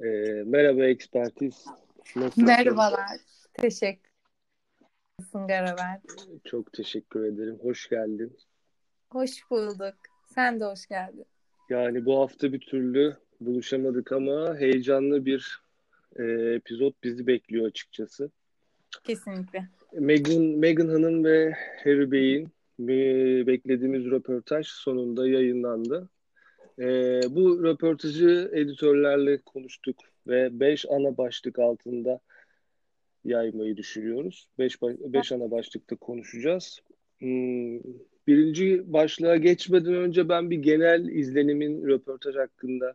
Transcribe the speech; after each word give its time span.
Ee, 0.00 0.06
merhaba 0.46 0.84
Ekspertiz. 0.84 1.64
Nasılsın? 2.16 2.44
Merhabalar. 2.44 3.18
Teşekkür 3.54 4.10
Garaver. 5.48 6.00
Çok 6.44 6.72
teşekkür 6.72 7.24
ederim. 7.24 7.58
Hoş 7.62 7.88
geldin. 7.88 8.36
Hoş 9.10 9.50
bulduk. 9.50 9.94
Sen 10.34 10.60
de 10.60 10.64
hoş 10.64 10.86
geldin. 10.86 11.26
Yani 11.70 12.04
bu 12.04 12.20
hafta 12.20 12.52
bir 12.52 12.60
türlü 12.60 13.16
buluşamadık 13.40 14.12
ama 14.12 14.56
heyecanlı 14.56 15.26
bir 15.26 15.62
e, 16.16 16.22
epizod 16.54 16.92
bizi 17.04 17.26
bekliyor 17.26 17.66
açıkçası. 17.66 18.30
Kesinlikle. 19.04 19.68
Megan, 19.92 20.42
Megan 20.42 20.88
Hanım 20.88 21.24
ve 21.24 21.54
Harry 21.84 22.10
Bey'in 22.10 22.48
beklediğimiz 23.46 24.04
röportaj 24.04 24.66
sonunda 24.66 25.28
yayınlandı. 25.28 26.08
E, 26.78 27.20
bu 27.30 27.64
röportajı 27.64 28.50
editörlerle 28.52 29.38
konuştuk 29.38 29.96
ve 30.26 30.60
5 30.60 30.86
ana 30.90 31.16
başlık 31.16 31.58
altında 31.58 32.20
yaymayı 33.24 33.76
düşünüyoruz. 33.76 34.48
5 34.58 34.82
beş 34.82 35.32
ana 35.32 35.50
başlıkta 35.50 35.96
konuşacağız. 35.96 36.80
Hmm, 37.18 37.80
birinci 38.26 38.92
başlığa 38.92 39.36
geçmeden 39.36 39.94
önce 39.94 40.28
ben 40.28 40.50
bir 40.50 40.58
genel 40.58 41.08
izlenimin 41.08 41.86
röportaj 41.86 42.36
hakkında 42.36 42.94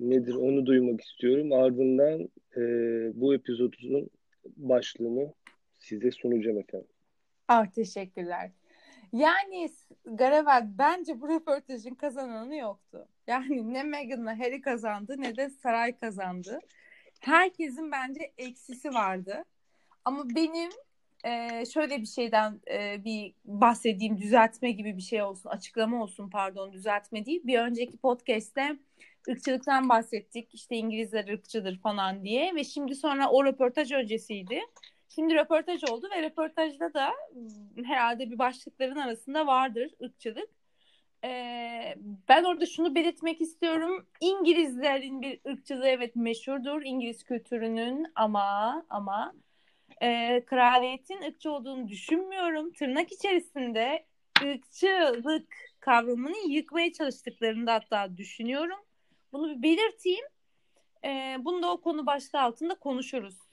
nedir 0.00 0.34
onu 0.34 0.66
duymak 0.66 1.00
istiyorum. 1.00 1.52
Ardından 1.52 2.28
e, 2.56 2.60
bu 3.14 3.34
epizodun 3.34 4.10
başlığını 4.56 5.32
size 5.78 6.10
sunacağım 6.10 6.58
efendim. 6.58 6.88
Ah 7.48 7.66
teşekkürler. 7.66 8.50
Yani 9.12 9.68
Garavel 10.04 10.78
bence 10.78 11.20
bu 11.20 11.28
röportajın 11.28 11.94
kazananı 11.94 12.56
yoktu. 12.56 13.08
Yani 13.26 13.74
ne 13.74 13.82
Meghan'la 13.82 14.38
Harry 14.38 14.60
kazandı 14.60 15.14
ne 15.18 15.36
de 15.36 15.50
Saray 15.50 15.98
kazandı. 15.98 16.60
Herkesin 17.20 17.92
bence 17.92 18.32
eksisi 18.38 18.94
vardı. 18.94 19.44
Ama 20.04 20.24
benim 20.34 20.70
e, 21.24 21.64
şöyle 21.66 22.00
bir 22.00 22.06
şeyden 22.06 22.60
e, 22.70 23.04
bir 23.04 23.34
bahsedeyim 23.44 24.18
düzeltme 24.18 24.70
gibi 24.70 24.96
bir 24.96 25.02
şey 25.02 25.22
olsun 25.22 25.50
açıklama 25.50 26.02
olsun 26.02 26.30
pardon 26.30 26.72
düzeltme 26.72 27.26
değil. 27.26 27.40
Bir 27.44 27.58
önceki 27.58 27.96
podcast'te 27.96 28.76
ırkçılıktan 29.28 29.88
bahsettik 29.88 30.54
işte 30.54 30.76
İngilizler 30.76 31.28
ırkçıdır 31.28 31.78
falan 31.78 32.24
diye 32.24 32.54
ve 32.54 32.64
şimdi 32.64 32.94
sonra 32.94 33.30
o 33.30 33.44
röportaj 33.44 33.92
öncesiydi. 33.92 34.60
Şimdi 35.08 35.34
röportaj 35.34 35.84
oldu 35.84 36.08
ve 36.16 36.22
röportajda 36.22 36.94
da 36.94 37.12
herhalde 37.84 38.30
bir 38.30 38.38
başlıkların 38.38 38.96
arasında 38.96 39.46
vardır 39.46 39.90
ırkçılık. 40.02 40.50
Ee, 41.24 41.94
ben 42.28 42.44
orada 42.44 42.66
şunu 42.66 42.94
belirtmek 42.94 43.40
istiyorum. 43.40 44.06
İngilizlerin 44.20 45.22
bir 45.22 45.40
ırkçılığı 45.48 45.88
evet 45.88 46.16
meşhurdur 46.16 46.82
İngiliz 46.84 47.24
kültürünün 47.24 48.06
ama 48.14 48.82
ama 48.90 49.34
e, 50.02 50.42
kraliyetin 50.44 51.22
ırkçı 51.22 51.52
olduğunu 51.52 51.88
düşünmüyorum. 51.88 52.72
Tırnak 52.72 53.12
içerisinde 53.12 54.06
ırkçılık 54.42 55.54
kavramını 55.80 56.36
yıkmaya 56.48 56.92
çalıştıklarını 56.92 57.66
da 57.66 57.74
hatta 57.74 58.16
düşünüyorum. 58.16 58.78
Bunu 59.32 59.48
bir 59.56 59.62
belirteyim. 59.62 60.24
E, 61.04 61.36
bunu 61.40 61.62
da 61.62 61.72
o 61.72 61.80
konu 61.80 62.06
başlığı 62.06 62.40
altında 62.40 62.74
konuşuruz. 62.74 63.47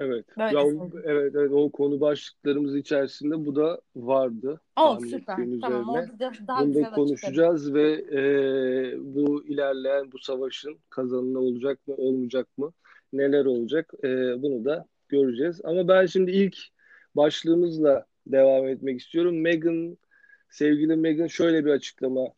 Evet. 0.00 0.26
Böyle 0.38 0.58
ya, 0.58 0.64
evet, 1.04 1.34
evet 1.36 1.50
o 1.52 1.70
konu 1.70 2.00
başlıklarımız 2.00 2.76
içerisinde 2.76 3.46
bu 3.46 3.56
da 3.56 3.80
vardı. 3.96 4.60
Oh 4.76 5.00
süper. 5.00 5.36
Tamam 5.60 5.94
da 5.94 6.30
daha 6.48 6.64
Bunu 6.64 6.74
da 6.74 6.90
konuşacağız 6.90 7.66
açıklarım. 7.66 7.74
ve 7.74 8.18
e, 8.20 9.14
bu 9.14 9.44
ilerleyen 9.44 10.12
bu 10.12 10.18
savaşın 10.18 10.78
kazanını 10.90 11.38
olacak 11.38 11.88
mı 11.88 11.94
olmayacak 11.94 12.58
mı 12.58 12.72
neler 13.12 13.44
olacak 13.44 13.92
e, 14.04 14.42
bunu 14.42 14.64
da 14.64 14.86
göreceğiz. 15.08 15.60
Ama 15.64 15.88
ben 15.88 16.06
şimdi 16.06 16.30
ilk 16.30 16.56
başlığımızla 17.16 18.06
devam 18.26 18.68
etmek 18.68 19.00
istiyorum. 19.00 19.40
Meghan, 19.40 19.98
sevgili 20.50 20.96
Meghan 20.96 21.26
şöyle 21.26 21.64
bir 21.64 21.70
açıklama 21.70 22.28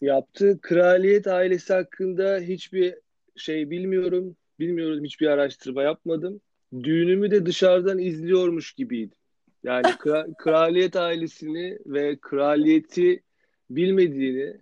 yaptı. 0.00 0.58
Kraliyet 0.62 1.26
ailesi 1.26 1.72
hakkında 1.72 2.38
hiçbir 2.38 2.94
şey 3.36 3.70
bilmiyorum. 3.70 4.36
Bilmiyorum 4.58 5.04
hiçbir 5.04 5.26
araştırma 5.26 5.82
yapmadım 5.82 6.40
düğünümü 6.72 7.30
de 7.30 7.46
dışarıdan 7.46 7.98
izliyormuş 7.98 8.72
gibiydim. 8.72 9.18
Yani 9.64 9.82
kra- 10.02 10.34
kraliyet 10.38 10.96
ailesini 10.96 11.78
ve 11.86 12.16
kraliyeti 12.20 13.22
bilmediğini, 13.70 14.60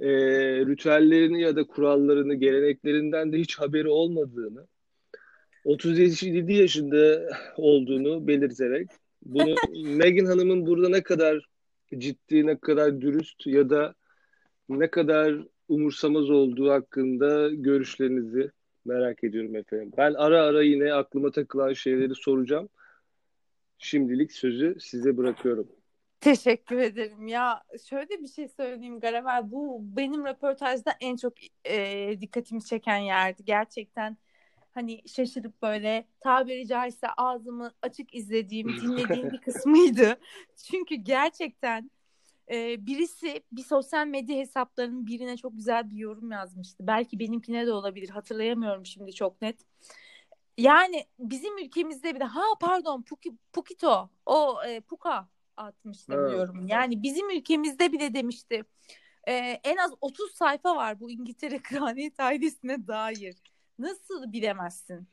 e, 0.00 0.10
ritüellerini 0.66 1.42
ya 1.42 1.56
da 1.56 1.64
kurallarını, 1.64 2.34
geleneklerinden 2.34 3.32
de 3.32 3.38
hiç 3.38 3.58
haberi 3.58 3.88
olmadığını, 3.88 4.66
37 5.64 6.52
yaşında 6.52 7.28
olduğunu 7.56 8.26
belirterek 8.26 8.88
bunu 9.22 9.54
Meghan 9.96 10.26
Hanım'ın 10.26 10.66
burada 10.66 10.88
ne 10.88 11.02
kadar 11.02 11.46
ciddi, 11.98 12.46
ne 12.46 12.58
kadar 12.58 13.00
dürüst 13.00 13.46
ya 13.46 13.70
da 13.70 13.94
ne 14.68 14.90
kadar 14.90 15.34
umursamaz 15.68 16.30
olduğu 16.30 16.70
hakkında 16.70 17.48
görüşlerinizi 17.48 18.50
Merak 18.86 19.24
ediyorum 19.24 19.56
efendim. 19.56 19.92
Ben 19.96 20.14
ara 20.14 20.42
ara 20.42 20.62
yine 20.62 20.94
aklıma 20.94 21.30
takılan 21.30 21.72
şeyleri 21.72 22.14
soracağım. 22.14 22.68
Şimdilik 23.78 24.32
sözü 24.32 24.76
size 24.80 25.16
bırakıyorum. 25.16 25.68
Teşekkür 26.20 26.78
ederim. 26.78 27.26
Ya 27.26 27.62
şöyle 27.88 28.22
bir 28.22 28.28
şey 28.28 28.48
söyleyeyim 28.48 29.00
Garavel. 29.00 29.50
Bu 29.50 29.80
benim 29.82 30.26
röportajda 30.26 30.92
en 31.00 31.16
çok 31.16 31.32
e, 31.64 32.16
dikkatimi 32.20 32.64
çeken 32.64 32.96
yerdi. 32.96 33.44
Gerçekten 33.44 34.16
hani 34.74 35.08
şaşırıp 35.08 35.62
böyle 35.62 36.06
tabiri 36.20 36.66
caizse 36.66 37.06
ağzımı 37.16 37.72
açık 37.82 38.14
izlediğim, 38.14 38.68
dinlediğim 38.68 39.30
bir 39.30 39.40
kısmıydı. 39.40 40.18
Çünkü 40.70 40.94
gerçekten 40.94 41.90
e, 42.50 42.86
birisi 42.86 43.42
bir 43.52 43.62
sosyal 43.62 44.06
medya 44.06 44.36
hesaplarının 44.36 45.06
birine 45.06 45.36
çok 45.36 45.56
güzel 45.56 45.90
bir 45.90 45.96
yorum 45.96 46.30
yazmıştı. 46.30 46.86
Belki 46.86 47.18
benimkine 47.18 47.66
de 47.66 47.72
olabilir 47.72 48.08
hatırlayamıyorum 48.08 48.86
şimdi 48.86 49.12
çok 49.12 49.42
net. 49.42 49.60
Yani 50.58 51.06
bizim 51.18 51.58
ülkemizde 51.58 52.14
bir 52.14 52.20
de 52.20 52.24
ha 52.24 52.42
pardon 52.60 53.02
Puki, 53.02 53.32
Pukito 53.52 54.10
o 54.26 54.62
e, 54.66 54.80
Puka 54.80 55.28
atmıştı 55.56 56.12
evet. 56.16 56.30
diyorum. 56.30 56.66
Yani 56.66 57.02
bizim 57.02 57.30
ülkemizde 57.30 57.92
bile 57.92 58.14
demişti. 58.14 58.64
E, 59.28 59.34
en 59.64 59.76
az 59.76 59.92
30 60.00 60.34
sayfa 60.34 60.76
var 60.76 61.00
bu 61.00 61.10
İngiltere 61.10 61.58
kraliyet 61.62 62.20
ailesine 62.20 62.86
dair. 62.86 63.36
Nasıl 63.78 64.32
bilemezsin? 64.32 65.08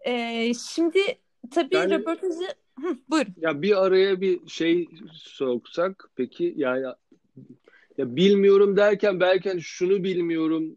E, 0.00 0.54
şimdi 0.54 1.18
tabii 1.50 1.76
yani, 1.76 1.94
röportajı 1.94 2.48
Hı, 2.80 2.96
buyurun. 3.10 3.34
Ya 3.36 3.62
bir 3.62 3.84
araya 3.86 4.20
bir 4.20 4.48
şey 4.48 4.88
soksak 5.12 6.10
peki 6.16 6.54
yani 6.56 6.86
ya 7.98 8.16
bilmiyorum 8.16 8.76
derken 8.76 9.20
belki 9.20 9.48
hani 9.48 9.62
şunu 9.62 10.04
bilmiyorum 10.04 10.74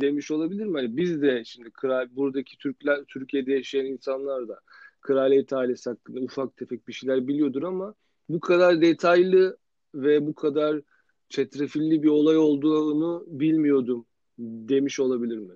demiş 0.00 0.30
olabilir 0.30 0.66
mi? 0.66 0.78
Hani 0.78 0.96
biz 0.96 1.22
de 1.22 1.44
şimdi 1.44 1.70
kral 1.70 2.08
buradaki 2.10 2.58
Türkler 2.58 3.04
Türkiye'de 3.04 3.52
yaşayan 3.52 3.86
insanlar 3.86 4.48
da 4.48 4.60
kraliyet 5.00 5.52
ailesi 5.52 5.90
hakkında 5.90 6.20
ufak 6.20 6.56
tefek 6.56 6.88
bir 6.88 6.92
şeyler 6.92 7.28
biliyordur 7.28 7.62
ama 7.62 7.94
bu 8.28 8.40
kadar 8.40 8.80
detaylı 8.80 9.58
ve 9.94 10.26
bu 10.26 10.34
kadar 10.34 10.80
çetrefilli 11.28 12.02
bir 12.02 12.08
olay 12.08 12.36
olduğunu 12.36 13.24
bilmiyordum 13.26 14.06
demiş 14.38 15.00
olabilir 15.00 15.38
mi? 15.38 15.54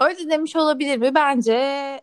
Öyle 0.00 0.30
demiş 0.30 0.56
olabilir 0.56 0.96
mi? 0.98 1.14
Bence 1.14 1.52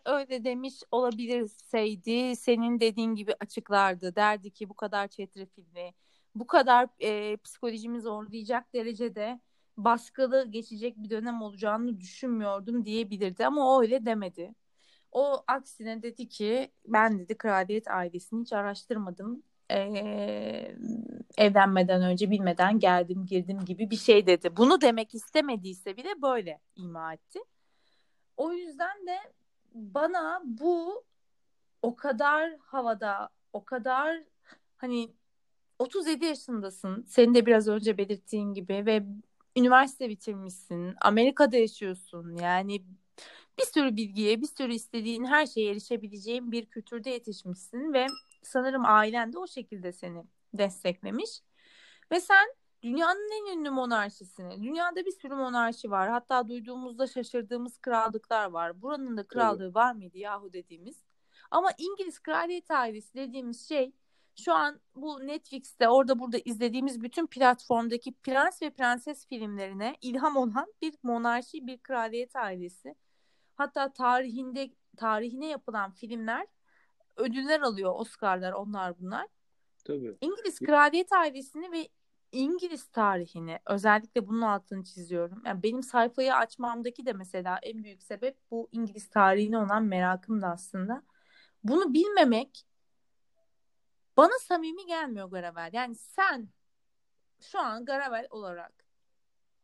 öyle 0.05 0.43
demiş 0.43 0.73
olabilirseydi 0.91 2.35
senin 2.35 2.79
dediğin 2.79 3.15
gibi 3.15 3.33
açıklardı. 3.39 4.15
Derdi 4.15 4.51
ki 4.51 4.69
bu 4.69 4.73
kadar 4.73 5.07
çetrefilli, 5.07 5.93
bu 6.35 6.47
kadar 6.47 6.87
e, 6.99 7.37
psikolojimi 7.37 8.01
zorlayacak 8.01 8.73
derecede 8.73 9.39
baskılı 9.77 10.51
geçecek 10.51 10.97
bir 10.97 11.09
dönem 11.09 11.41
olacağını 11.41 11.99
düşünmüyordum 11.99 12.85
diyebilirdi 12.85 13.45
ama 13.45 13.75
o 13.75 13.81
öyle 13.81 14.05
demedi. 14.05 14.55
O 15.11 15.43
aksine 15.47 16.03
dedi 16.03 16.29
ki 16.29 16.71
ben 16.87 17.19
dedi 17.19 17.37
kraliyet 17.37 17.87
ailesini 17.87 18.41
hiç 18.41 18.53
araştırmadım. 18.53 19.43
Ee, 19.71 20.75
evlenmeden 21.37 22.01
önce 22.03 22.31
bilmeden 22.31 22.79
geldim 22.79 23.25
girdim 23.25 23.65
gibi 23.65 23.89
bir 23.89 23.97
şey 23.97 24.27
dedi. 24.27 24.57
Bunu 24.57 24.81
demek 24.81 25.15
istemediyse 25.15 25.97
bile 25.97 26.21
böyle 26.21 26.59
ima 26.75 27.13
etti. 27.13 27.39
O 28.37 28.53
yüzden 28.53 29.07
de 29.07 29.17
bana 29.73 30.41
bu 30.45 31.03
o 31.81 31.95
kadar 31.95 32.57
havada, 32.57 33.29
o 33.53 33.65
kadar 33.65 34.23
hani 34.77 35.13
37 35.79 36.25
yaşındasın. 36.25 37.05
Senin 37.07 37.33
de 37.33 37.45
biraz 37.45 37.67
önce 37.67 37.97
belirttiğin 37.97 38.53
gibi 38.53 38.85
ve 38.85 39.03
üniversite 39.55 40.09
bitirmişsin. 40.09 40.95
Amerika'da 41.01 41.57
yaşıyorsun. 41.57 42.35
Yani 42.35 42.83
bir 43.59 43.65
sürü 43.65 43.95
bilgiye, 43.95 44.41
bir 44.41 44.47
sürü 44.47 44.73
istediğin 44.73 45.25
her 45.25 45.45
şeye 45.45 45.71
erişebileceğin 45.71 46.51
bir 46.51 46.65
kültürde 46.65 47.09
yetişmişsin 47.09 47.93
ve 47.93 48.07
sanırım 48.43 48.85
ailen 48.85 49.33
de 49.33 49.39
o 49.39 49.47
şekilde 49.47 49.91
seni 49.91 50.23
desteklemiş. 50.53 51.29
Ve 52.11 52.19
sen 52.19 52.47
dünyanın 52.85 53.31
en 53.31 53.57
ünlü 53.57 53.69
monarşisini. 53.69 54.63
Dünyada 54.63 55.05
bir 55.05 55.11
sürü 55.11 55.35
monarşi 55.35 55.91
var. 55.91 56.09
Hatta 56.09 56.47
duyduğumuzda 56.47 57.07
şaşırdığımız 57.07 57.77
krallıklar 57.77 58.45
var. 58.45 58.81
Buranın 58.81 59.17
da 59.17 59.27
krallığı 59.27 59.57
Tabii. 59.57 59.75
var 59.75 59.93
mıydı 59.93 60.17
yahu 60.17 60.53
dediğimiz. 60.53 61.03
Ama 61.51 61.69
İngiliz 61.77 62.19
kraliyet 62.19 62.71
ailesi 62.71 63.13
dediğimiz 63.13 63.69
şey 63.69 63.91
şu 64.35 64.53
an 64.53 64.79
bu 64.95 65.27
Netflix'te 65.27 65.89
orada 65.89 66.19
burada 66.19 66.37
izlediğimiz 66.45 67.01
bütün 67.01 67.27
platformdaki 67.27 68.13
prens 68.13 68.61
ve 68.61 68.69
prenses 68.69 69.27
filmlerine 69.27 69.95
ilham 70.01 70.37
olan 70.37 70.73
bir 70.81 70.93
monarşi, 71.03 71.67
bir 71.67 71.77
kraliyet 71.77 72.35
ailesi. 72.35 72.95
Hatta 73.55 73.93
tarihinde 73.93 74.69
tarihine 74.97 75.47
yapılan 75.47 75.91
filmler 75.91 76.47
ödüller 77.15 77.61
alıyor, 77.61 77.93
Oscar'lar 77.95 78.51
onlar 78.51 78.99
bunlar. 78.99 79.27
Tabii. 79.85 80.17
İngiliz 80.21 80.59
kraliyet 80.59 81.13
ailesini 81.13 81.71
ve 81.71 81.89
İngiliz 82.35 82.87
tarihini 82.87 83.59
özellikle 83.65 84.27
bunun 84.27 84.41
altını 84.41 84.83
çiziyorum. 84.83 85.41
Yani 85.45 85.63
benim 85.63 85.83
sayfayı 85.83 86.35
açmamdaki 86.35 87.05
de 87.05 87.13
mesela 87.13 87.59
en 87.61 87.83
büyük 87.83 88.03
sebep 88.03 88.37
bu 88.51 88.69
İngiliz 88.71 89.09
tarihine 89.09 89.57
olan 89.57 89.83
merakım 89.83 90.41
da 90.41 90.47
aslında. 90.47 91.03
Bunu 91.63 91.93
bilmemek 91.93 92.65
bana 94.17 94.39
samimi 94.41 94.85
gelmiyor 94.85 95.31
Garavel. 95.31 95.69
Yani 95.73 95.95
sen 95.95 96.49
şu 97.41 97.59
an 97.59 97.85
Garavel 97.85 98.27
olarak 98.29 98.73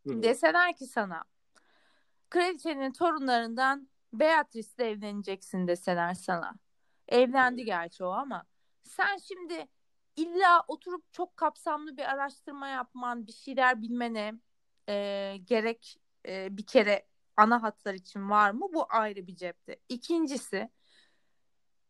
Hı. 0.07 0.24
deseler 0.24 0.75
ki 0.75 0.85
sana 0.85 1.24
kraliçenin 2.29 2.91
torunlarından 2.91 3.89
Beatrice'le 4.13 4.85
evleneceksin 4.85 5.67
deseler 5.67 6.13
sana. 6.13 6.53
Evlendi 7.07 7.65
gerçi 7.65 8.03
o 8.03 8.09
ama 8.09 8.45
sen 8.83 9.17
şimdi 9.17 9.67
illa 10.15 10.63
oturup 10.67 11.13
çok 11.13 11.37
kapsamlı 11.37 11.97
bir 11.97 12.03
araştırma 12.03 12.67
yapman, 12.67 13.27
bir 13.27 13.33
şeyler 13.33 13.81
bilmene 13.81 14.33
e, 14.89 15.37
gerek 15.45 15.97
e, 16.27 16.57
bir 16.57 16.65
kere 16.65 17.05
ana 17.37 17.63
hatlar 17.63 17.93
için 17.93 18.29
var 18.29 18.51
mı? 18.51 18.67
Bu 18.73 18.85
ayrı 18.89 19.27
bir 19.27 19.35
cepte. 19.35 19.79
İkincisi 19.89 20.69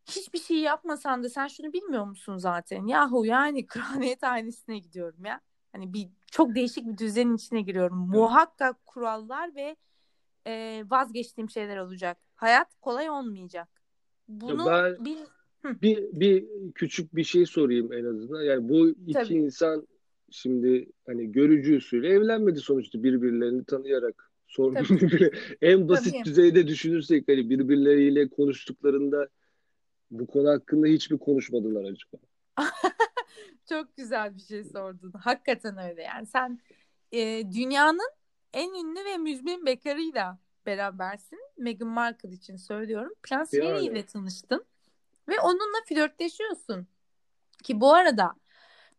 hiçbir 0.05 0.39
şey 0.39 0.57
yapmasan 0.57 1.23
da 1.23 1.29
sen 1.29 1.47
şunu 1.47 1.73
bilmiyor 1.73 2.05
musun 2.05 2.37
zaten? 2.37 2.85
Yahu 2.85 3.25
yani 3.25 3.65
kraliyet 3.67 4.23
ailesine 4.23 4.79
gidiyorum 4.79 5.25
ya. 5.25 5.41
Hani 5.71 5.93
bir 5.93 6.09
çok 6.31 6.55
değişik 6.55 6.87
bir 6.87 6.97
düzenin 6.97 7.35
içine 7.35 7.61
giriyorum. 7.61 7.97
Muhakkak 7.97 8.85
kurallar 8.85 9.55
ve 9.55 9.75
e, 10.47 10.83
vazgeçtiğim 10.89 11.49
şeyler 11.49 11.77
olacak. 11.77 12.17
Hayat 12.35 12.75
kolay 12.81 13.09
olmayacak. 13.09 13.81
Bunu 14.27 14.65
ben 14.65 15.05
bil... 15.05 15.17
bir 15.63 16.03
bir 16.13 16.45
küçük 16.75 17.15
bir 17.15 17.23
şey 17.23 17.45
sorayım 17.45 17.93
en 17.93 18.05
azından. 18.05 18.41
Yani 18.41 18.69
bu 18.69 18.89
iki 18.89 19.13
Tabii. 19.13 19.33
insan 19.33 19.87
şimdi 20.29 20.89
hani 21.05 21.31
görücü 21.31 21.77
usulü 21.77 22.07
evlenmedi 22.07 22.59
sonuçta 22.59 23.03
birbirlerini 23.03 23.63
tanıyarak. 23.63 24.31
Sorun 24.47 24.75
en 25.61 25.89
basit 25.89 26.13
Tabii. 26.13 26.25
düzeyde 26.25 26.67
düşünürsek 26.67 27.27
hani 27.27 27.49
birbirleriyle 27.49 28.27
konuştuklarında 28.27 29.29
bu 30.11 30.27
konu 30.27 30.49
hakkında 30.49 30.87
hiç 30.87 31.11
mi 31.11 31.19
konuşmadılar 31.19 31.83
acaba? 31.83 32.23
Çok 33.69 33.97
güzel 33.97 34.35
bir 34.35 34.39
şey 34.39 34.63
sordun. 34.63 35.11
Hakikaten 35.11 35.77
öyle 35.77 36.01
yani. 36.01 36.25
Sen 36.25 36.59
e, 37.11 37.43
dünyanın 37.53 38.11
en 38.53 38.69
ünlü 38.69 39.05
ve 39.05 39.17
müzmin 39.17 39.65
bekarıyla 39.65 40.39
berabersin. 40.65 41.39
Meghan 41.57 41.87
Markle 41.87 42.29
için 42.29 42.55
söylüyorum. 42.55 43.13
Prens 43.23 43.53
yani. 43.53 43.69
Harry 43.69 43.85
ile 43.85 44.05
tanıştın. 44.05 44.65
Ve 45.29 45.39
onunla 45.39 45.83
flörtleşiyorsun. 45.89 46.87
Ki 47.63 47.81
bu 47.81 47.93
arada 47.93 48.33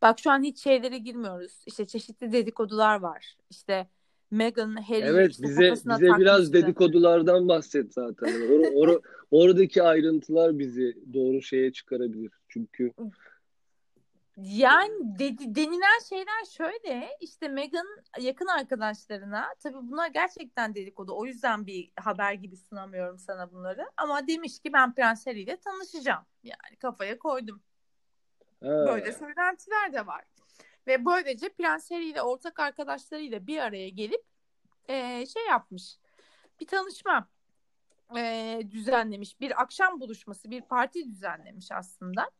bak 0.02 0.18
şu 0.18 0.30
an 0.30 0.42
hiç 0.42 0.62
şeylere 0.62 0.98
girmiyoruz. 0.98 1.62
İşte 1.66 1.86
çeşitli 1.86 2.32
dedikodular 2.32 3.00
var. 3.00 3.36
İşte 3.50 3.88
Meghan 4.30 4.76
Harry 4.76 5.02
Evet 5.02 5.30
işte 5.30 5.42
bize 5.42 5.72
bize 5.72 5.82
takmıştı. 5.88 6.20
biraz 6.20 6.52
dedikodulardan 6.52 7.48
bahset 7.48 7.94
zaten. 7.94 8.28
Or, 8.50 8.88
or, 8.88 9.00
oradaki 9.30 9.82
ayrıntılar 9.82 10.58
bizi 10.58 10.96
doğru 11.14 11.42
şeye 11.42 11.72
çıkarabilir. 11.72 12.32
Çünkü 12.48 12.92
yani 14.42 15.18
dedi, 15.18 15.54
denilen 15.54 15.98
şeyler 16.08 16.44
şöyle 16.50 17.16
işte 17.20 17.48
Meghan 17.48 17.86
yakın 18.20 18.46
arkadaşlarına 18.46 19.54
tabii 19.62 19.76
bunlar 19.76 20.08
gerçekten 20.08 20.74
dedikodu 20.74 21.12
o 21.16 21.26
yüzden 21.26 21.66
bir 21.66 21.92
haber 22.00 22.32
gibi 22.32 22.56
sunamıyorum 22.56 23.18
sana 23.18 23.52
bunları 23.52 23.90
ama 23.96 24.26
demiş 24.26 24.60
ki 24.60 24.72
ben 24.72 24.94
Prens 24.94 25.26
Harry 25.26 25.40
ile 25.40 25.56
tanışacağım 25.56 26.24
yani 26.42 26.76
kafaya 26.78 27.18
koydum. 27.18 27.62
Ha. 28.62 28.68
Böyle 28.68 29.12
söylentiler 29.12 29.92
de 29.92 30.06
var. 30.06 30.24
Ve 30.86 31.04
böylece 31.04 31.48
Prens 31.48 31.90
Harry 31.90 32.08
ile 32.10 32.22
ortak 32.22 32.60
arkadaşlarıyla 32.60 33.46
bir 33.46 33.58
araya 33.58 33.88
gelip 33.88 34.24
e, 34.88 35.26
şey 35.26 35.46
yapmış. 35.46 35.98
Bir 36.60 36.66
tanışma 36.66 37.28
e, 38.16 38.60
düzenlemiş. 38.70 39.40
Bir 39.40 39.62
akşam 39.62 40.00
buluşması, 40.00 40.50
bir 40.50 40.62
parti 40.62 41.10
düzenlemiş 41.10 41.72
aslında. 41.72 42.30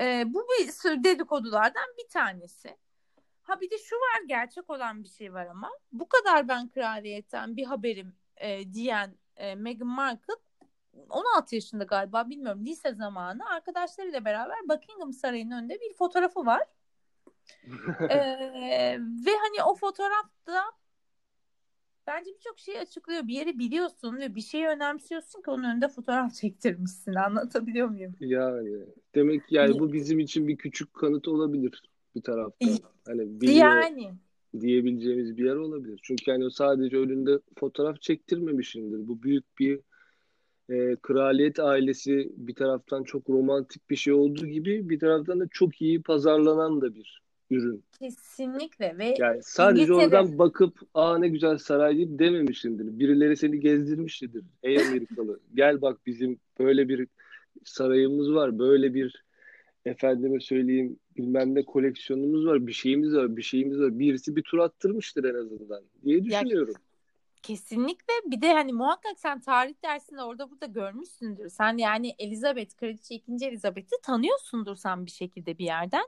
E, 0.00 0.24
bu 0.26 0.46
bir 0.48 1.04
dedikodulardan 1.04 1.86
bir 1.98 2.08
tanesi. 2.08 2.76
Ha 3.42 3.60
bir 3.60 3.70
de 3.70 3.78
şu 3.78 3.96
var 3.96 4.22
gerçek 4.28 4.70
olan 4.70 5.04
bir 5.04 5.08
şey 5.08 5.32
var 5.32 5.46
ama 5.46 5.70
bu 5.92 6.08
kadar 6.08 6.48
ben 6.48 6.68
kraliyetten 6.68 7.56
bir 7.56 7.64
haberim 7.64 8.16
e, 8.36 8.72
diyen 8.72 9.18
e, 9.36 9.54
Meghan 9.54 9.88
Markle 9.88 10.34
16 11.10 11.54
yaşında 11.54 11.84
galiba 11.84 12.30
bilmiyorum 12.30 12.64
lise 12.66 12.94
zamanı 12.94 13.50
arkadaşlarıyla 13.50 14.24
beraber 14.24 14.68
Buckingham 14.68 15.12
Sarayı'nın 15.12 15.58
önünde 15.58 15.80
bir 15.80 15.94
fotoğrafı 15.94 16.46
var. 16.46 16.62
ee, 18.10 18.98
ve 19.26 19.30
hani 19.40 19.62
o 19.66 19.74
fotoğrafta 19.74 20.72
bence 22.06 22.30
birçok 22.34 22.58
şeyi 22.58 22.78
açıklıyor. 22.78 23.28
Bir 23.28 23.34
yeri 23.34 23.58
biliyorsun 23.58 24.16
ve 24.16 24.34
bir 24.34 24.40
şeyi 24.40 24.66
önemsiyorsun 24.66 25.42
ki 25.42 25.50
onun 25.50 25.64
önünde 25.64 25.88
fotoğraf 25.88 26.34
çektirmişsin. 26.40 27.14
Anlatabiliyor 27.14 27.88
muyum? 27.88 28.14
Yani 28.20 28.78
demek 29.14 29.42
yani 29.50 29.78
bu 29.78 29.92
bizim 29.92 30.18
için 30.18 30.48
bir 30.48 30.56
küçük 30.56 30.94
kanıt 30.94 31.28
olabilir 31.28 31.82
bir 32.14 32.22
tarafta. 32.22 32.66
Hani 33.06 33.40
biliyor 33.40 33.56
yani 33.56 34.14
diyebileceğimiz 34.60 35.36
bir 35.36 35.44
yer 35.44 35.56
olabilir. 35.56 36.00
Çünkü 36.02 36.30
yani 36.30 36.50
sadece 36.50 36.96
önünde 36.96 37.38
fotoğraf 37.58 38.00
çektirmemişindir. 38.00 39.08
Bu 39.08 39.22
büyük 39.22 39.58
bir 39.58 39.80
e, 40.68 40.96
kraliyet 40.96 41.60
ailesi 41.60 42.32
bir 42.36 42.54
taraftan 42.54 43.04
çok 43.04 43.30
romantik 43.30 43.90
bir 43.90 43.96
şey 43.96 44.12
olduğu 44.12 44.46
gibi 44.46 44.88
bir 44.88 44.98
taraftan 44.98 45.40
da 45.40 45.48
çok 45.50 45.82
iyi 45.82 46.02
pazarlanan 46.02 46.80
da 46.80 46.94
bir 46.94 47.22
ürün. 47.50 47.84
Kesinlikle 47.98 48.98
ve 48.98 49.14
yani 49.18 49.42
sadece 49.42 49.82
İngiltere... 49.82 50.06
oradan 50.06 50.38
bakıp 50.38 50.80
aa 50.94 51.18
ne 51.18 51.28
güzel 51.28 51.58
saray 51.58 51.96
deyip 51.96 52.18
dememişsindir. 52.18 52.98
Birileri 52.98 53.36
seni 53.36 53.60
gezdirmiştir. 53.60 54.30
Ey 54.62 54.78
Amerikalı 54.78 55.40
gel 55.54 55.82
bak 55.82 56.06
bizim 56.06 56.38
böyle 56.58 56.88
bir 56.88 57.08
sarayımız 57.64 58.34
var. 58.34 58.58
Böyle 58.58 58.94
bir 58.94 59.24
efendime 59.84 60.40
söyleyeyim 60.40 60.98
bilmem 61.16 61.54
ne 61.54 61.64
koleksiyonumuz 61.64 62.46
var. 62.46 62.66
Bir 62.66 62.72
şeyimiz 62.72 63.14
var. 63.14 63.36
Bir 63.36 63.42
şeyimiz 63.42 63.80
var. 63.80 63.98
Birisi 63.98 64.36
bir 64.36 64.42
tur 64.42 64.58
attırmıştır 64.58 65.24
en 65.24 65.34
azından 65.34 65.82
diye 66.04 66.24
düşünüyorum. 66.24 66.74
Ya, 66.76 66.80
kesinlikle 67.42 68.12
bir 68.26 68.42
de 68.42 68.52
hani 68.52 68.72
muhakkak 68.72 69.18
sen 69.18 69.40
tarih 69.40 69.74
dersinde 69.84 70.22
orada 70.22 70.50
burada 70.50 70.66
görmüşsündür. 70.66 71.48
Sen 71.48 71.76
yani 71.76 72.14
Elizabeth, 72.18 72.76
Kraliçe 72.76 73.14
2. 73.14 73.46
Elizabeth'i 73.46 73.96
tanıyorsundur 74.02 74.76
sen 74.76 75.06
bir 75.06 75.10
şekilde 75.10 75.58
bir 75.58 75.64
yerden. 75.64 76.04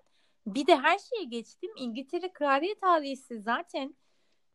Bir 0.47 0.67
de 0.67 0.77
her 0.77 0.99
şeye 0.99 1.25
geçtim. 1.25 1.71
İngiltere 1.77 2.33
Kraliyet 2.33 2.85
ailesi 2.85 3.41
zaten 3.41 3.95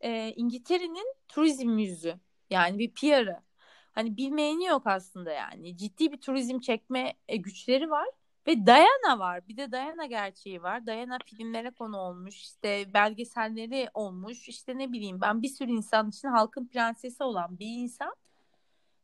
e, 0.02 0.34
İngiltere'nin 0.36 1.16
turizm 1.28 1.78
yüzü. 1.78 2.20
Yani 2.50 2.80
bir 2.80 2.94
PR'ı. 2.94 3.44
Hani 3.92 4.18
bilmeyeni 4.18 4.66
yok 4.66 4.88
aslında 4.88 5.32
yani. 5.32 5.78
Ciddi 5.78 6.12
bir 6.12 6.22
turizm 6.22 6.60
çekme 6.60 7.14
e, 7.28 7.38
güçleri 7.38 7.90
var. 7.90 8.08
Ve 8.48 8.66
Diana 8.66 9.20
var. 9.20 9.48
Bir 9.48 9.58
de 9.58 9.72
Diana 9.72 10.06
gerçeği 10.06 10.64
var. 10.64 10.88
Diana 10.88 11.18
filmlere 11.26 11.72
konu 11.72 11.98
olmuş. 11.98 12.36
İşte 12.42 12.94
belgeselleri 12.94 13.90
olmuş. 13.94 14.50
İşte 14.50 14.78
ne 14.78 14.92
bileyim 14.92 15.22
ben 15.22 15.42
bir 15.42 15.48
sürü 15.50 15.72
insan 15.72 16.10
için 16.10 16.28
halkın 16.28 16.68
prensesi 16.68 17.24
olan 17.24 17.60
bir 17.60 17.68
insan 17.68 18.16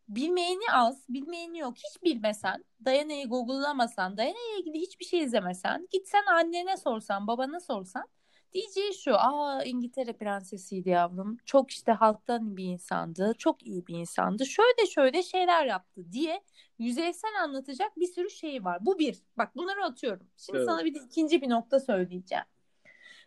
bilmeyeni 0.10 0.72
az, 0.74 1.06
bilmeyeni 1.10 1.60
yok. 1.60 1.78
Hiç 1.78 2.04
bilmesen, 2.04 2.66
Dayana'yı 2.86 3.28
Google'lamasan, 3.28 4.18
Dayana'ya 4.18 4.58
ilgili 4.60 4.80
hiçbir 4.80 5.06
şey 5.06 5.20
izlemesen, 5.20 5.88
gitsen 5.92 6.26
annene 6.26 6.78
sorsan, 6.78 7.28
babana 7.28 7.60
sorsan 7.60 8.08
diyeceği 8.54 8.94
şu, 8.94 9.16
aa 9.16 9.64
İngiltere 9.64 10.14
prensesiydi 10.14 10.90
yavrum. 10.90 11.38
Çok 11.46 11.72
işte 11.72 11.92
halktan 11.92 12.58
bir 12.58 12.64
insandı, 12.64 13.34
çok 13.38 13.68
iyi 13.68 13.88
bir 13.88 13.96
insandı. 13.96 14.46
Şöyle 14.46 14.86
şöyle 14.90 15.24
şeyler 15.24 15.66
yaptı 15.66 16.12
diye 16.12 16.42
yüzeysel 16.80 17.44
anlatacak 17.44 17.98
bir 17.98 18.08
sürü 18.08 18.30
şey 18.30 18.64
var. 18.64 18.78
Bu 18.82 19.00
bir. 19.00 19.18
Bak 19.38 19.56
bunları 19.56 19.86
atıyorum. 19.86 20.28
Şimdi 20.38 20.58
evet. 20.58 20.68
sana 20.70 20.86
bir 20.86 20.96
de 20.96 21.00
ikinci 21.00 21.42
bir 21.42 21.50
nokta 21.50 21.80
söyleyeceğim. 21.80 22.46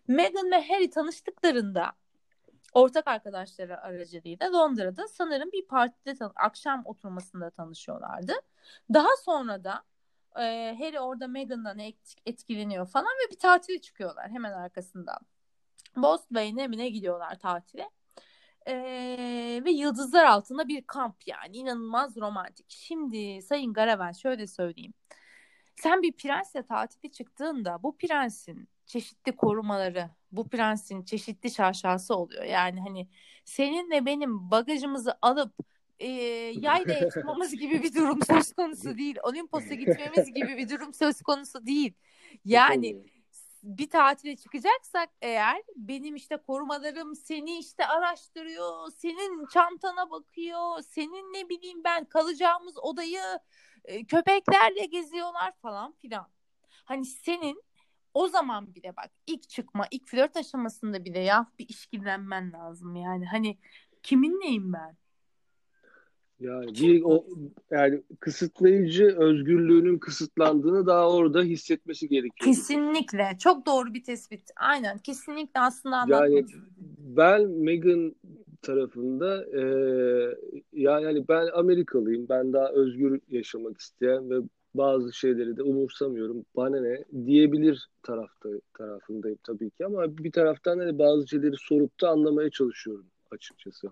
Meghan 0.09 0.51
ve 0.51 0.69
Harry 0.69 0.91
tanıştıklarında 0.91 1.93
ortak 2.73 3.09
arkadaşları 3.09 3.81
aracılığıyla 3.81 4.53
Londra'da 4.53 5.09
sanırım 5.09 5.53
bir 5.53 5.67
partide 5.67 6.25
akşam 6.37 6.83
oturmasında 6.85 7.51
tanışıyorlardı. 7.51 8.33
Daha 8.95 9.17
sonra 9.25 9.65
da 9.65 9.85
e, 10.37 10.77
Harry 10.79 11.01
orada 11.01 11.29
Meghan'dan 11.29 11.79
et- 11.79 12.17
etkileniyor 12.27 12.87
falan 12.87 13.13
ve 13.27 13.31
bir 13.31 13.39
tatile 13.39 13.81
çıkıyorlar 13.81 14.31
hemen 14.31 14.53
arkasından. 14.53 15.19
Boston 15.97 16.59
evine 16.59 16.89
gidiyorlar 16.89 17.39
tatile. 17.39 17.91
Ee, 18.67 19.63
ve 19.65 19.71
yıldızlar 19.71 20.25
altında 20.25 20.69
bir 20.69 20.83
kamp 20.83 21.17
yani 21.27 21.57
inanılmaz 21.57 22.17
romantik. 22.17 22.67
Şimdi 22.69 23.43
Sayın 23.43 23.73
Garavel 23.73 24.13
şöyle 24.13 24.47
söyleyeyim. 24.47 24.95
Sen 25.77 26.03
bir 26.03 26.13
prensle 26.13 26.63
tatile 26.63 27.13
çıktığında 27.13 27.83
bu 27.83 27.97
prensin 27.97 28.69
çeşitli 28.93 29.37
korumaları, 29.37 30.11
bu 30.33 30.49
prensin 30.49 31.05
çeşitli 31.05 31.51
şaşası 31.51 32.15
oluyor. 32.15 32.45
Yani 32.45 32.81
hani 32.81 33.09
seninle 33.45 34.07
benim 34.07 34.51
bagajımızı 34.51 35.15
alıp 35.23 35.55
e, 35.99 36.09
yayla 36.61 37.11
çıkmamız 37.11 37.53
gibi 37.53 37.83
bir 37.83 37.95
durum 37.95 38.23
söz 38.23 38.53
konusu 38.53 38.99
değil. 38.99 39.17
Olimpos'a 39.23 39.75
gitmemiz 39.75 40.33
gibi 40.35 40.57
bir 40.57 40.69
durum 40.69 40.95
söz 40.95 41.23
konusu 41.23 41.67
değil. 41.67 41.93
Yani 42.45 43.05
bir 43.63 43.91
tatile 43.91 44.37
çıkacaksak 44.37 45.11
eğer 45.23 45.63
benim 45.77 46.17
işte 46.17 46.37
korumalarım 46.37 47.15
seni 47.17 47.59
işte 47.59 47.87
araştırıyor, 47.87 48.91
senin 48.97 49.47
çantana 49.47 50.11
bakıyor, 50.11 50.83
senin 50.83 51.33
ne 51.33 51.49
bileyim 51.49 51.85
ben 51.85 52.05
kalacağımız 52.05 52.79
odayı 52.79 53.23
e, 53.85 54.05
köpeklerle 54.05 54.85
geziyorlar 54.85 55.53
falan 55.63 55.93
filan. 55.93 56.29
Hani 56.85 57.05
senin 57.05 57.63
o 58.15 58.29
zaman 58.29 58.75
bile 58.75 58.97
bak 58.97 59.11
ilk 59.27 59.49
çıkma, 59.49 59.87
ilk 59.91 60.09
flört 60.09 60.37
aşamasında 60.37 61.05
bile 61.05 61.19
ya 61.19 61.47
bir 61.59 61.69
işkillenmen 61.69 62.53
lazım 62.53 62.97
yani. 62.97 63.27
Hani 63.27 63.59
kimin 64.03 64.41
neyim 64.41 64.73
ben? 64.73 64.97
Yani 66.41 66.75
bir 66.75 67.03
o 67.05 67.27
yani 67.71 68.03
kısıtlayıcı 68.21 69.05
özgürlüğünün 69.19 69.99
kısıtlandığını 69.99 70.87
daha 70.87 71.11
orada 71.11 71.43
hissetmesi 71.43 72.09
gerekiyor. 72.09 72.55
Kesinlikle. 72.55 73.37
Çok 73.39 73.67
doğru 73.67 73.95
bir 73.95 74.05
tespit. 74.05 74.51
Aynen. 74.57 74.99
Kesinlikle 74.99 75.61
aslında 75.61 75.97
anlatmak 75.97 76.31
Yani 76.31 76.47
ben 76.99 77.49
Meghan 77.49 78.15
tarafında 78.63 79.45
e, 79.45 79.63
yani 80.73 81.29
ben 81.29 81.47
Amerikalıyım. 81.55 82.29
Ben 82.29 82.53
daha 82.53 82.69
özgür 82.69 83.21
yaşamak 83.29 83.81
isteyen 83.81 84.31
ve 84.31 84.37
bazı 84.75 85.13
şeyleri 85.13 85.57
de 85.57 85.63
umursamıyorum. 85.63 86.45
Bana 86.57 86.81
ne 86.81 87.05
diyebilir 87.27 87.89
tarafta 88.03 88.49
tarafındayım 88.75 89.39
tabii 89.43 89.71
ki 89.71 89.87
ama 89.87 90.19
bir 90.19 90.33
taraftan 90.33 90.81
da 90.81 90.99
bazı 90.99 91.29
şeyleri 91.29 91.57
sorup 91.59 92.01
da 92.01 92.09
anlamaya 92.09 92.51
çalışıyorum 92.51 93.07
açıkçası. 93.31 93.87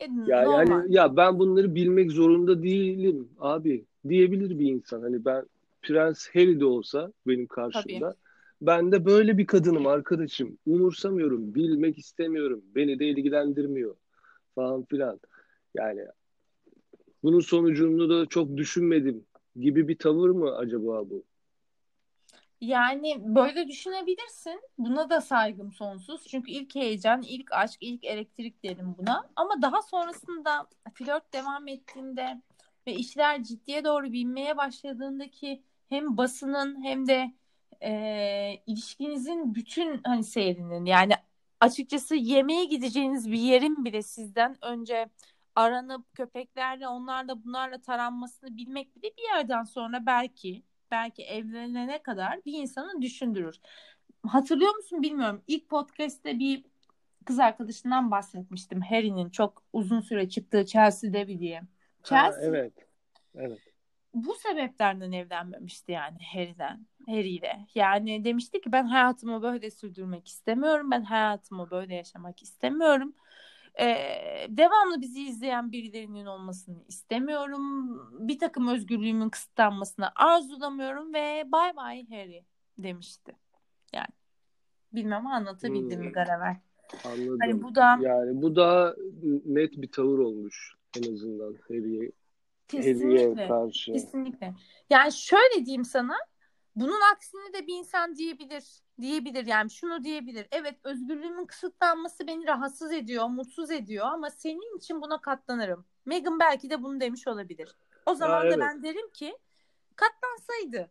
E, 0.00 0.04
Yani 0.26 0.46
normal. 0.46 0.68
hani 0.68 0.94
ya 0.94 1.16
ben 1.16 1.38
bunları 1.38 1.74
bilmek 1.74 2.12
zorunda 2.12 2.62
değilim 2.62 3.28
abi 3.38 3.84
diyebilir 4.08 4.58
bir 4.58 4.66
insan. 4.66 5.02
Hani 5.02 5.24
ben 5.24 5.44
Prens 5.82 6.28
Harry 6.28 6.60
de 6.60 6.64
olsa 6.64 7.12
benim 7.26 7.46
karşımda 7.46 8.14
ben 8.62 8.92
de 8.92 9.04
böyle 9.04 9.38
bir 9.38 9.46
kadınım 9.46 9.86
arkadaşım. 9.86 10.58
Umursamıyorum, 10.66 11.54
bilmek 11.54 11.98
istemiyorum. 11.98 12.62
Beni 12.74 12.98
de 12.98 13.06
ilgilendirmiyor 13.06 13.94
falan 14.54 14.84
filan. 14.84 15.20
Yani 15.74 16.06
bunun 17.22 17.40
sonucunu 17.40 18.10
da 18.10 18.26
çok 18.26 18.56
düşünmedim 18.56 19.24
gibi 19.60 19.88
bir 19.88 19.98
tavır 19.98 20.30
mı 20.30 20.56
acaba 20.56 21.10
bu? 21.10 21.24
Yani 22.60 23.16
böyle 23.20 23.68
düşünebilirsin. 23.68 24.60
Buna 24.78 25.10
da 25.10 25.20
saygım 25.20 25.72
sonsuz. 25.72 26.26
Çünkü 26.26 26.50
ilk 26.50 26.74
heyecan, 26.74 27.22
ilk 27.22 27.52
aşk, 27.52 27.78
ilk 27.80 28.04
elektrik 28.04 28.64
derim 28.64 28.94
buna. 28.98 29.28
Ama 29.36 29.62
daha 29.62 29.82
sonrasında 29.82 30.68
flört 30.94 31.32
devam 31.32 31.68
ettiğinde 31.68 32.42
ve 32.86 32.94
işler 32.94 33.42
ciddiye 33.42 33.84
doğru 33.84 34.12
binmeye 34.12 34.56
başladığındaki 34.56 35.62
hem 35.88 36.16
basının 36.16 36.84
hem 36.84 37.08
de 37.08 37.32
e, 37.82 38.62
ilişkinizin 38.66 39.54
bütün 39.54 40.00
hani 40.04 40.24
seyrinin 40.24 40.84
yani 40.84 41.12
açıkçası 41.60 42.14
yemeğe 42.14 42.64
gideceğiniz 42.64 43.30
bir 43.30 43.38
yerin 43.38 43.84
bile 43.84 44.02
sizden 44.02 44.56
önce 44.62 45.08
aranıp 45.56 46.14
köpeklerle 46.14 46.88
onlarla 46.88 47.44
bunlarla 47.44 47.80
taranmasını 47.80 48.56
bilmek 48.56 48.96
bile 48.96 49.12
bir 49.16 49.36
yerden 49.36 49.64
sonra 49.64 50.06
belki 50.06 50.62
belki 50.90 51.22
evlenene 51.22 52.02
kadar 52.02 52.44
bir 52.44 52.52
insanı 52.52 53.02
düşündürür. 53.02 53.60
Hatırlıyor 54.26 54.74
musun 54.76 55.02
bilmiyorum. 55.02 55.42
İlk 55.46 55.68
podcast'te 55.68 56.38
bir 56.38 56.64
kız 57.24 57.38
arkadaşından 57.38 58.10
bahsetmiştim. 58.10 58.80
Harry'nin 58.80 59.30
çok 59.30 59.62
uzun 59.72 60.00
süre 60.00 60.28
çıktığı 60.28 60.66
Chelsea 60.66 61.12
Devi 61.12 61.38
diye. 61.38 61.62
Chelsea 62.04 62.42
Ha, 62.42 62.46
evet. 62.46 62.72
Evet. 63.34 63.58
bu 64.14 64.34
sebeplerden 64.34 65.12
evlenmemişti 65.12 65.92
yani 65.92 66.18
Harry'den. 66.32 66.86
Harry 67.06 67.28
ile. 67.28 67.66
Yani 67.74 68.24
demişti 68.24 68.60
ki 68.60 68.72
ben 68.72 68.84
hayatımı 68.84 69.42
böyle 69.42 69.70
sürdürmek 69.70 70.28
istemiyorum. 70.28 70.90
Ben 70.90 71.02
hayatımı 71.02 71.70
böyle 71.70 71.94
yaşamak 71.94 72.42
istemiyorum. 72.42 73.14
Ee, 73.80 74.46
devamlı 74.48 75.00
bizi 75.00 75.22
izleyen 75.22 75.72
birilerinin 75.72 76.26
olmasını 76.26 76.76
istemiyorum. 76.88 78.00
Bir 78.28 78.38
takım 78.38 78.68
özgürlüğümün 78.68 79.30
kısıtlanmasını 79.30 80.10
arzulamıyorum 80.14 81.14
ve 81.14 81.44
bye 81.52 81.72
bye 81.76 82.06
Harry 82.18 82.44
demişti. 82.78 83.32
Yani 83.92 84.08
bilmem 84.92 85.26
anlatabildim 85.26 86.00
mi 86.00 86.06
Hmm. 86.06 86.12
Garaver? 86.12 86.56
Anladım. 87.04 87.38
Hani 87.40 87.62
bu 87.62 87.74
da 87.74 87.98
Yani 88.00 88.42
bu 88.42 88.56
daha 88.56 88.94
net 89.46 89.72
bir 89.72 89.92
tavır 89.92 90.18
olmuş 90.18 90.74
en 90.98 91.12
azından 91.14 91.54
Harry'e 91.68 92.12
kesinlikle 92.68 93.48
karşı. 93.48 93.92
kesinlikle. 93.92 94.54
Yani 94.90 95.12
şöyle 95.12 95.66
diyeyim 95.66 95.84
sana 95.84 96.16
bunun 96.76 97.00
aksini 97.12 97.52
de 97.52 97.66
bir 97.66 97.74
insan 97.74 98.16
diyebilir. 98.16 98.64
Diyebilir 99.00 99.46
yani 99.46 99.70
şunu 99.70 100.04
diyebilir. 100.04 100.46
Evet 100.50 100.78
özgürlüğümün 100.84 101.46
kısıtlanması 101.46 102.26
beni 102.26 102.46
rahatsız 102.46 102.92
ediyor, 102.92 103.28
mutsuz 103.28 103.70
ediyor 103.70 104.06
ama 104.06 104.30
senin 104.30 104.78
için 104.78 105.00
buna 105.00 105.20
katlanırım. 105.20 105.86
Meghan 106.06 106.38
belki 106.40 106.70
de 106.70 106.82
bunu 106.82 107.00
demiş 107.00 107.28
olabilir. 107.28 107.76
O 108.06 108.14
zaman 108.14 108.42
da 108.42 108.46
evet. 108.46 108.58
ben 108.60 108.82
derim 108.82 109.10
ki 109.10 109.38
katlansaydı. 109.96 110.90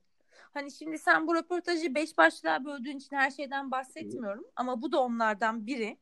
Hani 0.54 0.72
şimdi 0.72 1.00
sen 1.00 1.28
bu 1.28 1.36
röportajı 1.36 1.96
beş 1.96 2.18
başlığa 2.18 2.66
böldüğün 2.66 2.98
için 2.98 3.16
her 3.16 3.32
şeyden 3.32 3.72
bahsetmiyorum 3.72 4.46
ama 4.56 4.82
bu 4.82 4.92
da 4.92 5.00
onlardan 5.00 5.68
biri. 5.68 5.98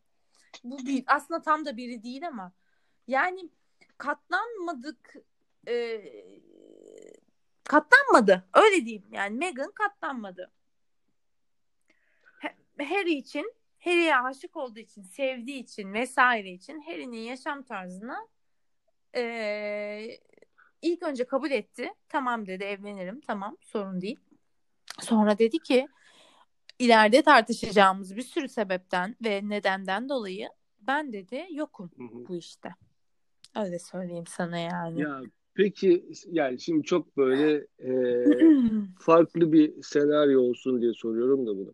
Bu 0.64 0.78
bir 0.78 1.04
aslında 1.08 1.42
tam 1.42 1.66
da 1.66 1.78
biri 1.78 2.04
değil 2.04 2.28
ama 2.28 2.52
yani 3.08 3.50
katlanmadık 3.98 5.16
e, 5.68 6.04
katlanmadı. 7.74 8.44
Öyle 8.54 8.86
diyeyim. 8.86 9.06
Yani 9.12 9.38
Meghan 9.38 9.72
katlanmadı. 9.72 10.52
Ha- 12.24 12.84
Harry 12.86 13.14
için 13.14 13.54
Harry'e 13.80 14.16
aşık 14.16 14.56
olduğu 14.56 14.80
için, 14.80 15.04
sevdiği 15.04 15.64
için 15.64 15.94
vesaire 15.94 16.50
için 16.52 16.82
Harry'nin 16.82 17.18
yaşam 17.18 17.64
tarzına 17.64 18.28
e, 19.16 20.20
ilk 20.82 21.04
önce 21.04 21.28
kabul 21.28 21.52
etti. 21.52 21.94
Tamam 22.10 22.46
dedi 22.48 22.64
evlenirim. 22.64 23.22
Tamam 23.22 23.58
sorun 23.62 24.02
değil. 24.02 24.20
Sonra 25.00 25.38
dedi 25.38 25.60
ki 25.60 25.88
ileride 26.80 27.22
tartışacağımız 27.22 28.16
bir 28.16 28.22
sürü 28.22 28.50
sebepten 28.50 29.16
ve 29.24 29.42
nedenden 29.44 30.10
dolayı 30.10 30.50
ben 30.80 31.14
dedi 31.14 31.48
yokum 31.52 31.92
Hı 31.98 32.04
hı. 32.04 32.28
bu 32.28 32.38
işte. 32.38 32.70
Öyle 33.56 33.80
söyleyeyim 33.80 34.28
sana 34.28 34.58
yani. 34.58 35.02
Ya 35.02 35.22
peki 35.54 36.06
yani 36.32 36.60
şimdi 36.60 36.84
çok 36.84 37.18
böyle 37.18 37.68
e, 37.80 38.24
farklı 39.00 39.54
bir 39.54 39.74
senaryo 39.82 40.42
olsun 40.42 40.82
diye 40.82 40.94
soruyorum 40.94 41.48
da 41.48 41.58
bunu. 41.58 41.74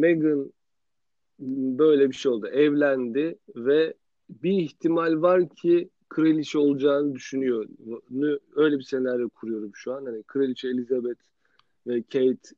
Meghan 0.00 0.52
böyle 1.78 2.10
bir 2.10 2.14
şey 2.14 2.32
oldu. 2.32 2.46
Evlendi 2.46 3.38
ve 3.56 3.94
bir 4.28 4.62
ihtimal 4.62 5.22
var 5.22 5.48
ki 5.48 5.88
kraliçe 6.08 6.58
olacağını 6.58 7.14
düşünüyor. 7.14 7.68
Öyle 8.56 8.78
bir 8.78 8.84
senaryo 8.84 9.28
kuruyorum 9.28 9.70
şu 9.74 9.92
an. 9.92 10.04
Hani 10.04 10.22
kraliçe 10.22 10.68
Elizabeth 10.68 11.20
ve 11.86 12.02
Kate 12.02 12.56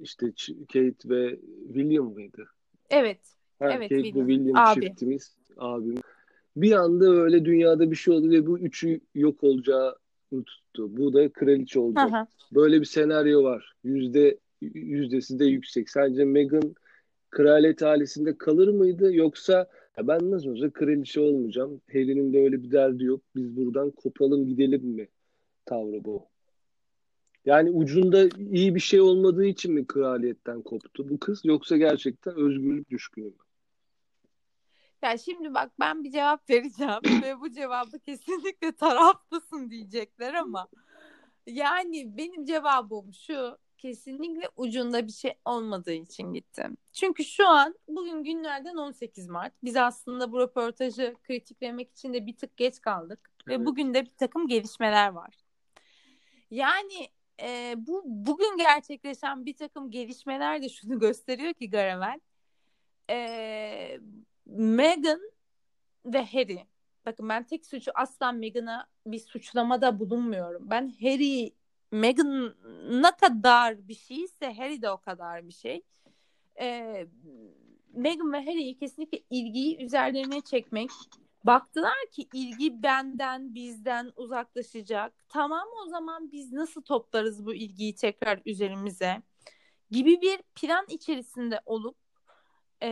işte 0.00 0.32
Kate 0.72 1.08
ve 1.08 1.38
William 1.66 2.12
mıydı? 2.12 2.48
Evet. 2.90 3.20
Ha, 3.58 3.72
Evet, 3.72 3.88
Kate 3.88 4.02
William. 4.02 4.28
ve 4.28 4.34
William 4.34 4.56
Abi. 4.56 4.80
çiftimiz, 4.80 5.36
abim. 5.56 5.94
Bir 6.56 6.72
anda 6.72 7.10
öyle 7.10 7.44
dünyada 7.44 7.90
bir 7.90 7.96
şey 7.96 8.14
oldu 8.14 8.30
ve 8.30 8.46
bu 8.46 8.58
üçü 8.58 9.00
yok 9.14 9.44
olacağı 9.44 9.96
tuttu. 10.30 10.96
Bu 10.96 11.12
da 11.12 11.28
kraliçe 11.28 11.78
olacak. 11.80 12.12
hı. 12.12 12.26
Böyle 12.52 12.80
bir 12.80 12.86
senaryo 12.86 13.42
var. 13.42 13.74
Yüzde 13.84 14.38
yüzdesi 14.74 15.38
de 15.38 15.44
yüksek. 15.44 15.90
Sence 15.90 16.24
Meghan 16.24 16.74
kraliyet 17.30 17.82
ailesinde 17.82 18.38
kalır 18.38 18.68
mıydı 18.68 19.14
yoksa 19.14 19.68
ya 19.98 20.08
ben 20.08 20.30
nasıl 20.30 20.48
olsa 20.48 20.70
kraliçe 20.70 21.20
olmayacağım. 21.20 21.80
Harry'nin 21.92 22.32
de 22.32 22.40
öyle 22.40 22.62
bir 22.62 22.70
derdi 22.70 23.04
yok. 23.04 23.20
Biz 23.36 23.56
buradan 23.56 23.90
kopalım 23.90 24.46
gidelim 24.46 24.84
mi? 24.84 25.08
Tavrı 25.66 26.04
bu. 26.04 26.26
Yani 27.44 27.70
ucunda 27.70 28.28
iyi 28.50 28.74
bir 28.74 28.80
şey 28.80 29.00
olmadığı 29.00 29.44
için 29.44 29.72
mi 29.72 29.86
kraliyetten 29.86 30.62
koptu 30.62 31.08
bu 31.08 31.18
kız 31.18 31.44
yoksa 31.44 31.76
gerçekten 31.76 32.36
özgürlük 32.36 32.90
düşkünü 32.90 33.24
mü? 33.24 33.32
Ya 35.04 35.18
şimdi 35.18 35.54
bak 35.54 35.72
ben 35.80 36.04
bir 36.04 36.10
cevap 36.10 36.50
vereceğim 36.50 37.22
ve 37.22 37.40
bu 37.40 37.50
cevabı 37.50 37.98
kesinlikle 37.98 38.72
taraflısın 38.72 39.70
diyecekler 39.70 40.34
ama 40.34 40.68
yani 41.46 42.16
benim 42.16 42.44
cevabım 42.44 43.12
şu 43.14 43.58
kesinlikle 43.78 44.48
ucunda 44.56 45.06
bir 45.06 45.12
şey 45.12 45.34
olmadığı 45.44 45.92
için 45.92 46.32
gittim. 46.32 46.76
Çünkü 46.92 47.24
şu 47.24 47.48
an 47.48 47.74
bugün 47.88 48.24
günlerden 48.24 48.76
18 48.76 49.28
Mart. 49.28 49.52
Biz 49.64 49.76
aslında 49.76 50.32
bu 50.32 50.40
röportajı 50.40 51.14
kritiklemek 51.22 51.90
için 51.90 52.14
de 52.14 52.26
bir 52.26 52.36
tık 52.36 52.56
geç 52.56 52.80
kaldık. 52.80 53.30
Evet. 53.48 53.60
Ve 53.60 53.66
bugün 53.66 53.94
de 53.94 54.04
bir 54.04 54.14
takım 54.16 54.48
gelişmeler 54.48 55.08
var. 55.08 55.34
Yani 56.50 57.08
e, 57.42 57.74
bu 57.76 58.02
bugün 58.06 58.56
gerçekleşen 58.56 59.46
bir 59.46 59.56
takım 59.56 59.90
gelişmeler 59.90 60.62
de 60.62 60.68
şunu 60.68 60.98
gösteriyor 60.98 61.54
ki 61.54 61.70
Garavel. 61.70 62.20
E, 63.10 64.00
Meghan 64.46 65.20
ve 66.06 66.24
Harry. 66.24 66.66
Bakın 67.06 67.28
ben 67.28 67.46
tek 67.46 67.66
suçu 67.66 67.90
asla 67.94 68.32
Meghan'a 68.32 68.86
bir 69.06 69.18
suçlamada 69.18 69.98
bulunmuyorum. 69.98 70.70
Ben 70.70 70.92
Harry 71.00 71.54
Meghan 71.92 72.54
ne 73.02 73.10
kadar 73.20 73.88
bir 73.88 73.94
şeyse 73.94 74.54
Harry 74.54 74.82
de 74.82 74.90
o 74.90 74.98
kadar 74.98 75.48
bir 75.48 75.52
şey. 75.52 75.82
Ee, 76.60 77.06
Meghan 77.92 78.32
ve 78.32 78.38
Harry'i 78.38 78.76
kesinlikle 78.76 79.20
ilgiyi 79.30 79.84
üzerlerine 79.84 80.40
çekmek. 80.40 80.90
Baktılar 81.44 82.10
ki 82.12 82.28
ilgi 82.32 82.82
benden, 82.82 83.54
bizden 83.54 84.12
uzaklaşacak. 84.16 85.14
Tamam 85.28 85.68
o 85.84 85.88
zaman 85.88 86.32
biz 86.32 86.52
nasıl 86.52 86.82
toplarız 86.82 87.46
bu 87.46 87.54
ilgiyi 87.54 87.94
tekrar 87.94 88.40
üzerimize? 88.46 89.22
Gibi 89.90 90.20
bir 90.20 90.42
plan 90.54 90.86
içerisinde 90.88 91.60
olup 91.66 91.96
e, 92.82 92.88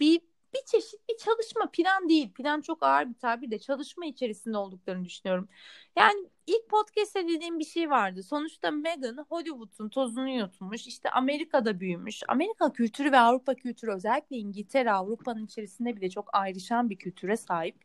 bir 0.00 0.20
bir 0.56 0.66
çeşit 0.66 1.08
bir 1.08 1.16
çalışma 1.16 1.70
plan 1.72 2.08
değil. 2.08 2.32
Plan 2.32 2.60
çok 2.60 2.82
ağır 2.82 3.08
bir 3.08 3.14
tabir 3.14 3.50
de 3.50 3.58
çalışma 3.58 4.06
içerisinde 4.06 4.58
olduklarını 4.58 5.04
düşünüyorum. 5.04 5.48
Yani 5.96 6.28
ilk 6.46 6.68
podcast'te 6.68 7.28
dediğim 7.28 7.58
bir 7.58 7.64
şey 7.64 7.90
vardı. 7.90 8.22
Sonuçta 8.22 8.70
Meghan 8.70 9.26
Hollywood'un 9.28 9.88
tozunu 9.88 10.28
yutmuş. 10.28 10.86
İşte 10.86 11.10
Amerika'da 11.10 11.80
büyümüş. 11.80 12.22
Amerika 12.28 12.72
kültürü 12.72 13.12
ve 13.12 13.18
Avrupa 13.18 13.54
kültürü 13.54 13.90
özellikle 13.92 14.36
İngiltere 14.36 14.92
Avrupa'nın 14.92 15.46
içerisinde 15.46 15.96
bile 15.96 16.10
çok 16.10 16.28
ayrışan 16.32 16.90
bir 16.90 16.96
kültüre 16.96 17.36
sahip. 17.36 17.76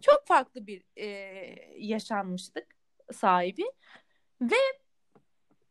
Çok 0.00 0.26
farklı 0.26 0.66
bir 0.66 0.82
e, 0.96 1.06
yaşanmıştık 1.78 2.66
sahibi. 3.12 3.64
Ve 4.40 4.56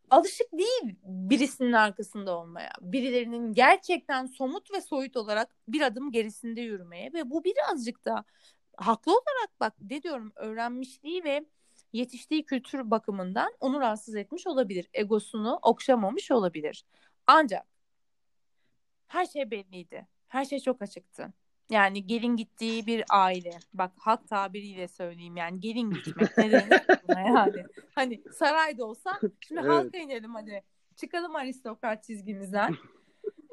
alışık 0.10 0.52
değil 0.52 0.96
birisinin 1.04 1.74
arkasında 1.74 2.38
olmaya. 2.38 2.72
Birilerinin 2.82 3.54
gerçekten 3.54 4.26
somut 4.26 4.72
ve 4.72 4.82
soyut 4.82 5.18
olarak 5.18 5.56
bir 5.68 5.82
adım 5.82 6.12
gerisinde 6.12 6.62
yürümeye 6.62 7.14
ve 7.14 7.30
bu 7.30 7.44
birazcık 7.44 8.06
da 8.06 8.24
haklı 8.78 9.12
olarak 9.12 9.60
bak 9.60 9.74
ne 9.82 10.04
diyorum 10.04 10.32
öğrenmişliği 10.36 11.24
ve 11.24 11.46
yetiştiği 11.94 12.46
kültür 12.46 12.92
bakımından 12.92 13.54
onu 13.60 13.80
rahatsız 13.80 14.16
etmiş 14.16 14.48
olabilir. 14.48 14.90
Egosunu 14.94 15.60
okşamamış 15.62 16.32
olabilir. 16.32 16.86
Ancak 17.28 17.66
her 19.08 19.26
şey 19.26 19.52
belliydi. 19.52 20.08
Her 20.28 20.46
şey 20.46 20.60
çok 20.60 20.82
açıktı. 20.82 21.34
Yani 21.70 22.08
gelin 22.08 22.36
gittiği 22.36 22.86
bir 22.86 23.04
aile. 23.10 23.60
Bak 23.74 23.92
halk 23.98 24.28
tabiriyle 24.28 24.88
söyleyeyim 24.88 25.38
yani 25.38 25.60
gelin 25.60 25.92
gitmek 26.06 26.38
ne 26.38 26.52
denir 26.52 26.82
yani. 27.10 27.64
Hani 27.96 28.24
sarayda 28.34 28.86
olsa 28.86 29.20
şimdi 29.48 29.62
evet. 29.62 29.72
halka 29.72 29.98
inelim 29.98 30.36
hadi. 30.36 30.64
Çıkalım 30.96 31.36
aristokrat 31.36 32.04
çizgimizden. 32.04 32.76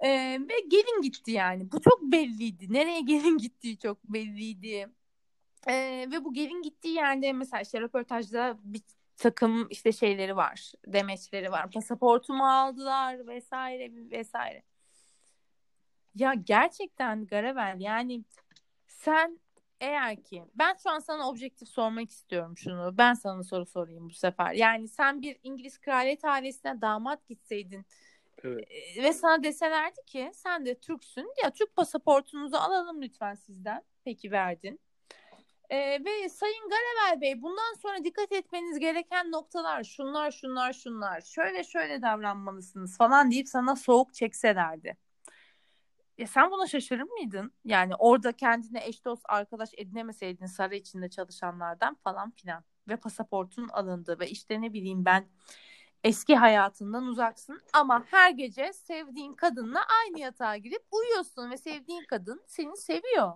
Ee, 0.04 0.40
ve 0.49 0.61
gelin 0.68 1.02
gitti 1.02 1.30
yani. 1.30 1.73
Bu 1.73 1.80
çok 1.80 2.02
belliydi. 2.02 2.73
Nereye 2.73 3.00
gelin 3.00 3.38
gittiği 3.38 3.78
çok 3.78 4.04
belliydi. 4.04 4.88
Ee, 5.68 6.06
ve 6.12 6.25
bu 6.25 6.35
gelin 6.35 6.62
gittiği 6.62 6.94
yerde 6.94 7.32
mesela 7.32 7.61
işte 7.61 7.80
röportajda 7.80 8.58
bir 8.64 8.82
takım 9.16 9.68
işte 9.70 9.92
şeyleri 9.92 10.37
var. 10.37 10.73
Demeçleri 10.87 11.50
var. 11.50 11.70
Pasaportumu 11.70 12.49
aldılar 12.49 13.26
vesaire 13.26 13.90
vesaire. 14.11 14.62
Ya 16.16 16.35
gerçekten 16.35 17.26
Garavel 17.26 17.76
yani 17.80 18.25
sen 18.87 19.40
eğer 19.80 20.23
ki 20.23 20.44
ben 20.54 20.76
şu 20.82 20.90
an 20.90 20.99
sana 20.99 21.28
objektif 21.28 21.68
sormak 21.68 22.11
istiyorum 22.11 22.57
şunu. 22.57 22.98
Ben 22.98 23.14
sana 23.14 23.42
soru 23.42 23.66
sorayım 23.66 24.09
bu 24.09 24.14
sefer. 24.14 24.52
Yani 24.52 24.88
sen 24.88 25.22
bir 25.22 25.38
İngiliz 25.42 25.79
kraliyet 25.79 26.24
ailesine 26.24 26.81
damat 26.81 27.29
gitseydin 27.29 27.87
evet. 28.44 28.68
E, 28.96 29.02
ve 29.02 29.12
sana 29.12 29.42
deselerdi 29.42 30.05
ki 30.07 30.31
sen 30.35 30.66
de 30.66 30.74
Türksün 30.74 31.33
ya 31.42 31.50
Türk 31.50 31.76
pasaportunuzu 31.76 32.57
alalım 32.57 33.02
lütfen 33.02 33.35
sizden. 33.35 33.83
Peki 34.05 34.31
verdin. 34.31 34.81
Ee, 35.70 36.05
ve 36.05 36.29
Sayın 36.29 36.68
Garavel 36.68 37.20
Bey 37.20 37.42
bundan 37.42 37.74
sonra 37.83 38.05
dikkat 38.05 38.33
etmeniz 38.33 38.79
gereken 38.79 39.33
noktalar 39.33 39.85
şunlar 39.85 40.31
şunlar 40.31 40.72
şunlar 40.72 41.20
şöyle 41.20 41.64
şöyle 41.64 42.02
davranmalısınız 42.02 42.96
falan 42.98 43.31
deyip 43.31 43.48
sana 43.48 43.76
soğuk 43.76 44.14
çekselerdi 44.14 44.96
ya 46.18 46.26
sen 46.26 46.50
buna 46.50 46.66
şaşırır 46.66 47.02
mıydın? 47.02 47.52
Yani 47.64 47.94
orada 47.94 48.33
kendine 48.33 48.87
eş 48.87 49.05
dost 49.05 49.22
arkadaş 49.29 49.70
edinemeseydin 49.76 50.46
saray 50.46 50.79
içinde 50.79 51.11
çalışanlardan 51.11 51.94
falan 51.94 52.31
filan 52.31 52.64
ve 52.88 52.96
pasaportun 52.96 53.68
alındı 53.68 54.20
ve 54.20 54.31
işte 54.31 54.61
ne 54.61 54.72
bileyim 54.72 55.05
ben 55.05 55.26
eski 56.05 56.37
hayatından 56.37 57.07
uzaksın 57.07 57.61
ama 57.72 58.05
her 58.11 58.31
gece 58.31 58.72
sevdiğin 58.72 59.35
kadınla 59.35 59.81
aynı 60.02 60.20
yatağa 60.20 60.57
girip 60.57 60.83
uyuyorsun 60.90 61.50
ve 61.50 61.57
sevdiğin 61.57 62.05
kadın 62.09 62.42
seni 62.46 62.76
seviyor. 62.76 63.33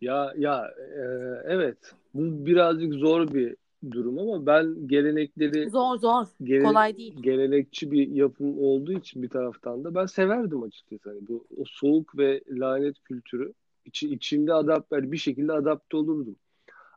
Ya 0.00 0.32
ya 0.36 0.74
e, 0.78 1.02
evet 1.44 1.94
bu 2.14 2.46
birazcık 2.46 2.94
zor 2.94 3.34
bir 3.34 3.56
durum 3.92 4.18
ama 4.18 4.46
ben 4.46 4.88
gelenekleri 4.88 5.70
zor 5.70 5.96
zor 5.96 6.26
gele, 6.42 6.62
kolay 6.62 6.96
değil. 6.96 7.22
Gelenekçi 7.22 7.90
bir 7.90 8.08
yapım 8.08 8.58
olduğu 8.58 8.92
için 8.92 9.22
bir 9.22 9.28
taraftan 9.28 9.84
da 9.84 9.94
ben 9.94 10.06
severdim 10.06 10.62
açıkçası. 10.62 11.10
Hani 11.10 11.28
bu 11.28 11.44
o 11.56 11.62
soğuk 11.66 12.18
ve 12.18 12.42
lanet 12.48 13.02
kültürü 13.04 13.52
içi, 13.84 14.14
içinde 14.14 14.54
adapte 14.54 15.12
bir 15.12 15.16
şekilde 15.16 15.52
adapte 15.52 15.96
olurdum. 15.96 16.36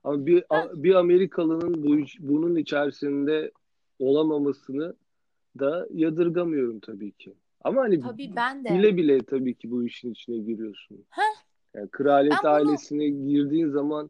Ama 0.03 0.25
bir 0.25 0.43
a, 0.49 0.83
bir 0.83 0.95
Amerikalının 0.95 1.83
bu 1.83 1.97
bunun 2.19 2.55
içerisinde 2.55 3.51
olamamasını 3.99 4.93
da 5.59 5.87
yadırgamıyorum 5.93 6.79
tabii 6.79 7.11
ki. 7.11 7.33
Ama 7.63 7.81
hani 7.81 7.99
tabii 7.99 8.31
ben 8.35 8.63
de. 8.63 8.69
bile 8.69 8.97
bile 8.97 9.19
tabii 9.19 9.53
ki 9.53 9.71
bu 9.71 9.83
işin 9.83 10.11
içine 10.11 10.37
giriyorsun. 10.37 11.05
Heh. 11.09 11.43
Yani 11.75 11.87
kraliyet 11.89 12.37
ben 12.43 12.49
ailesine 12.49 13.11
bunu... 13.11 13.27
girdiğin 13.27 13.69
zaman 13.69 14.09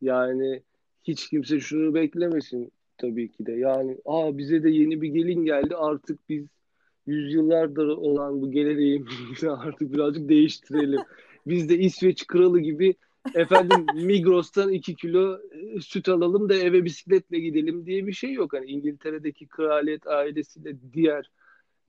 yani 0.00 0.62
hiç 1.08 1.28
kimse 1.28 1.60
şunu 1.60 1.94
beklemesin 1.94 2.72
tabii 2.98 3.32
ki 3.32 3.46
de. 3.46 3.52
Yani 3.52 3.98
aa 4.04 4.38
bize 4.38 4.62
de 4.62 4.70
yeni 4.70 5.02
bir 5.02 5.08
gelin 5.08 5.44
geldi 5.44 5.76
artık 5.76 6.28
biz 6.28 6.46
yüzyıllardır 7.06 7.86
olan 7.86 8.42
bu 8.42 8.50
geleneğimizi 8.50 9.50
artık 9.58 9.92
birazcık 9.92 10.28
değiştirelim. 10.28 11.00
Biz 11.46 11.68
de 11.68 11.78
İsveç 11.78 12.26
kralı 12.26 12.60
gibi 12.60 12.94
efendim 13.34 13.86
Migros'tan 13.94 14.72
2 14.72 14.94
kilo 14.94 15.38
e, 15.52 15.80
süt 15.80 16.08
alalım 16.08 16.48
da 16.48 16.54
eve 16.54 16.84
bisikletle 16.84 17.38
gidelim 17.40 17.86
diye 17.86 18.06
bir 18.06 18.12
şey 18.12 18.32
yok. 18.32 18.52
Hani 18.52 18.66
İngiltere'deki 18.66 19.48
kraliyet 19.48 20.06
ailesiyle 20.06 20.76
diğer 20.92 21.30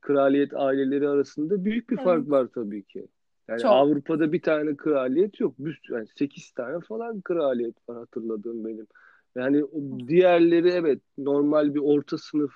kraliyet 0.01 0.53
aileleri 0.53 1.07
arasında 1.09 1.65
büyük 1.65 1.89
bir 1.89 1.95
evet. 1.95 2.05
fark 2.05 2.29
var 2.29 2.47
tabii 2.55 2.83
ki. 2.83 3.07
Yani 3.47 3.61
Çok. 3.61 3.71
Avrupa'da 3.71 4.31
bir 4.31 4.41
tane 4.41 4.75
kraliyet 4.75 5.39
yok. 5.39 5.55
Yani 5.89 6.07
8 6.15 6.51
tane 6.51 6.79
falan 6.79 7.21
kraliyet 7.21 7.89
var 7.89 7.97
hatırladığım 7.97 8.65
benim. 8.65 8.87
Yani 9.35 9.63
diğerleri 10.07 10.69
evet 10.69 11.01
normal 11.17 11.75
bir 11.75 11.79
orta 11.79 12.17
sınıf 12.17 12.51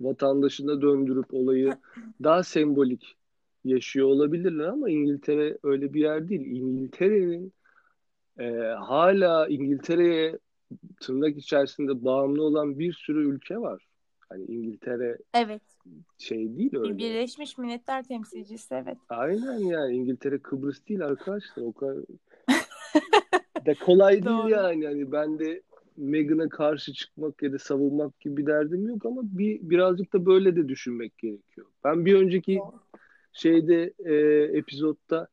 vatandaşına 0.00 0.82
döndürüp 0.82 1.34
olayı 1.34 1.72
daha 2.22 2.42
sembolik 2.42 3.16
yaşıyor 3.64 4.06
olabilirler 4.06 4.64
ama 4.64 4.90
İngiltere 4.90 5.58
öyle 5.62 5.94
bir 5.94 6.00
yer 6.00 6.28
değil. 6.28 6.46
İngiltere'nin 6.46 7.52
e, 8.38 8.50
hala 8.78 9.48
İngiltere'ye 9.48 10.38
tırnak 11.00 11.36
içerisinde 11.36 12.04
bağımlı 12.04 12.42
olan 12.42 12.78
bir 12.78 12.92
sürü 12.92 13.28
ülke 13.28 13.58
var. 13.58 13.86
Hani 14.28 14.44
İngiltere 14.44 15.18
evet. 15.34 15.62
şey 16.18 16.56
değil 16.56 16.76
öyle. 16.76 16.98
Birleşmiş 16.98 17.58
Milletler 17.58 18.02
temsilcisi 18.02 18.74
evet. 18.74 18.98
Aynen 19.08 19.58
yani 19.58 19.94
İngiltere 19.94 20.38
Kıbrıs 20.38 20.86
değil 20.88 21.04
arkadaşlar. 21.04 21.62
O 21.62 21.72
kadar 21.72 21.96
da 23.66 23.74
kolay 23.74 24.24
değil 24.24 24.48
yani. 24.48 24.84
yani 24.84 25.12
ben 25.12 25.38
de 25.38 25.62
Meghan'a 26.00 26.48
karşı 26.48 26.92
çıkmak 26.92 27.42
ya 27.42 27.52
da 27.52 27.58
savunmak 27.58 28.20
gibi 28.20 28.36
bir 28.36 28.46
derdim 28.46 28.88
yok 28.88 29.06
ama 29.06 29.20
bir 29.24 29.60
birazcık 29.70 30.12
da 30.12 30.26
böyle 30.26 30.56
de 30.56 30.68
düşünmek 30.68 31.18
gerekiyor. 31.18 31.66
Ben 31.84 32.06
bir 32.06 32.14
önceki 32.14 32.60
şeyde 33.32 33.92
e, 33.98 34.14
epizodda 34.58 35.28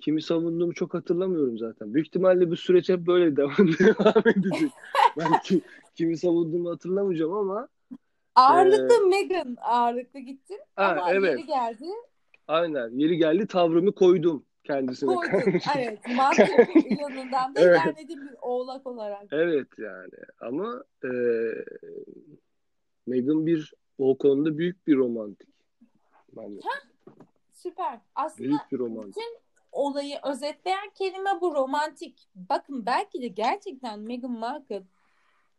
kimi 0.00 0.22
savunduğumu 0.22 0.74
çok 0.74 0.94
hatırlamıyorum 0.94 1.58
zaten. 1.58 1.94
Büyük 1.94 2.06
ihtimalle 2.06 2.50
bu 2.50 2.56
süreç 2.56 2.88
hep 2.88 3.06
böyle 3.06 3.36
devam, 3.36 3.56
devam 3.58 4.22
edecek. 4.26 4.70
ben 5.18 5.40
ki, 5.44 5.60
kimi 5.94 6.16
savunduğumu 6.16 6.70
hatırlamayacağım 6.70 7.32
ama 7.32 7.68
ağırlıklı 8.34 8.94
e, 8.94 9.08
Meghan 9.08 9.56
ağırlıklı 9.60 10.18
gittin 10.18 10.60
ha, 10.76 10.96
ama 10.98 11.12
evet. 11.12 11.38
yeri 11.38 11.46
geldi. 11.46 11.84
Aynen. 12.48 12.98
Yeri 12.98 13.16
geldi 13.16 13.46
tavrımı 13.46 13.92
koydum 13.92 14.44
kendisine 14.64 15.14
Koydun, 15.14 15.60
evet. 15.76 15.98
Mantık 16.16 16.48
yanından 17.00 17.54
da 17.54 17.60
evet. 17.60 17.80
ilerledim 17.84 18.28
bir 18.28 18.34
oğlak 18.42 18.86
olarak. 18.86 19.26
Evet 19.32 19.68
yani 19.78 20.24
ama 20.40 20.84
e, 21.04 21.10
Meghan 23.06 23.46
bir 23.46 23.74
o 23.98 24.18
konuda 24.18 24.58
büyük 24.58 24.86
bir 24.86 24.96
romantik. 24.96 25.48
Yani. 26.36 26.60
Süper. 27.52 28.00
Aslında 28.14 28.48
büyük 28.48 28.72
bir 28.72 28.78
romantik. 28.78 29.16
bütün 29.16 29.38
olayı 29.72 30.18
özetleyen 30.24 30.90
kelime 30.94 31.40
bu 31.40 31.54
romantik. 31.54 32.28
Bakın 32.34 32.86
belki 32.86 33.22
de 33.22 33.28
gerçekten 33.28 34.00
Meghan 34.00 34.30
Markle 34.30 34.82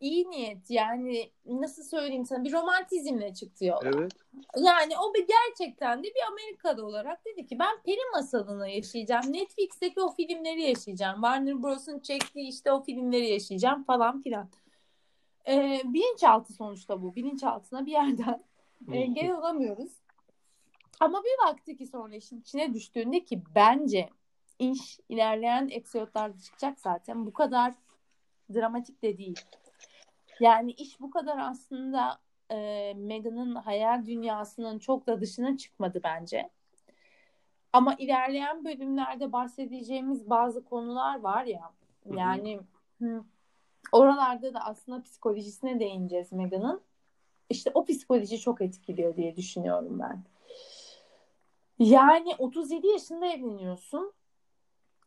iyi 0.01 0.29
niyet 0.29 0.69
yani 0.69 1.31
nasıl 1.45 1.83
söyleyeyim 1.83 2.25
sana 2.25 2.43
bir 2.43 2.53
romantizmle 2.53 3.33
çıktı 3.33 3.65
yola. 3.65 3.81
Evet. 3.83 4.11
Yani 4.57 4.93
o 4.97 5.13
bir 5.13 5.27
gerçekten 5.27 6.03
de 6.03 6.07
bir 6.07 6.27
Amerikalı 6.31 6.85
olarak 6.85 7.25
dedi 7.25 7.47
ki 7.47 7.59
ben 7.59 7.81
peri 7.85 8.11
masalını 8.13 8.69
yaşayacağım. 8.69 9.33
Netflix'teki 9.33 10.01
o 10.01 10.11
filmleri 10.13 10.61
yaşayacağım. 10.61 11.15
Warner 11.15 11.63
Bros'un 11.63 11.99
çektiği 11.99 12.49
işte 12.49 12.71
o 12.71 12.83
filmleri 12.83 13.29
yaşayacağım 13.29 13.83
falan 13.83 14.21
filan. 14.21 14.49
Ee, 15.47 15.81
bilinçaltı 15.85 16.53
sonuçta 16.53 17.01
bu. 17.01 17.15
Bilinçaltına 17.15 17.85
bir 17.85 17.91
yerden 17.91 18.43
engel 18.91 19.31
olamıyoruz. 19.31 19.91
Ama 20.99 21.23
bir 21.23 21.47
baktı 21.47 21.75
ki 21.75 21.87
sonra 21.87 22.15
işin 22.15 22.41
içine 22.41 22.73
düştüğünde 22.73 23.23
ki 23.23 23.41
bence 23.55 24.09
iş 24.59 24.99
ilerleyen 25.09 25.69
episodlarda 25.71 26.39
çıkacak 26.39 26.79
zaten. 26.79 27.25
Bu 27.25 27.33
kadar 27.33 27.73
dramatik 28.53 29.01
de 29.01 29.17
değil. 29.17 29.39
Yani 30.39 30.71
iş 30.71 30.99
bu 30.99 31.11
kadar 31.11 31.37
aslında 31.37 32.19
e, 32.51 32.93
Meghan'ın 32.97 33.55
hayal 33.55 34.05
dünyasının 34.05 34.79
çok 34.79 35.07
da 35.07 35.21
dışına 35.21 35.57
çıkmadı 35.57 36.01
bence. 36.03 36.49
Ama 37.73 37.95
ilerleyen 37.95 38.65
bölümlerde 38.65 39.31
bahsedeceğimiz 39.31 40.29
bazı 40.29 40.65
konular 40.65 41.19
var 41.19 41.45
ya. 41.45 41.71
Yani 42.05 42.59
hı, 42.99 43.23
oralarda 43.91 44.53
da 44.53 44.59
aslında 44.59 45.01
psikolojisine 45.01 45.79
değineceğiz 45.79 46.31
Meghan'ın. 46.31 46.81
İşte 47.49 47.71
o 47.73 47.85
psikoloji 47.85 48.39
çok 48.39 48.61
etkiliyor 48.61 49.15
diye 49.15 49.35
düşünüyorum 49.35 49.99
ben. 49.99 50.23
Yani 51.79 52.35
37 52.37 52.87
yaşında 52.87 53.25
evleniyorsun. 53.25 54.13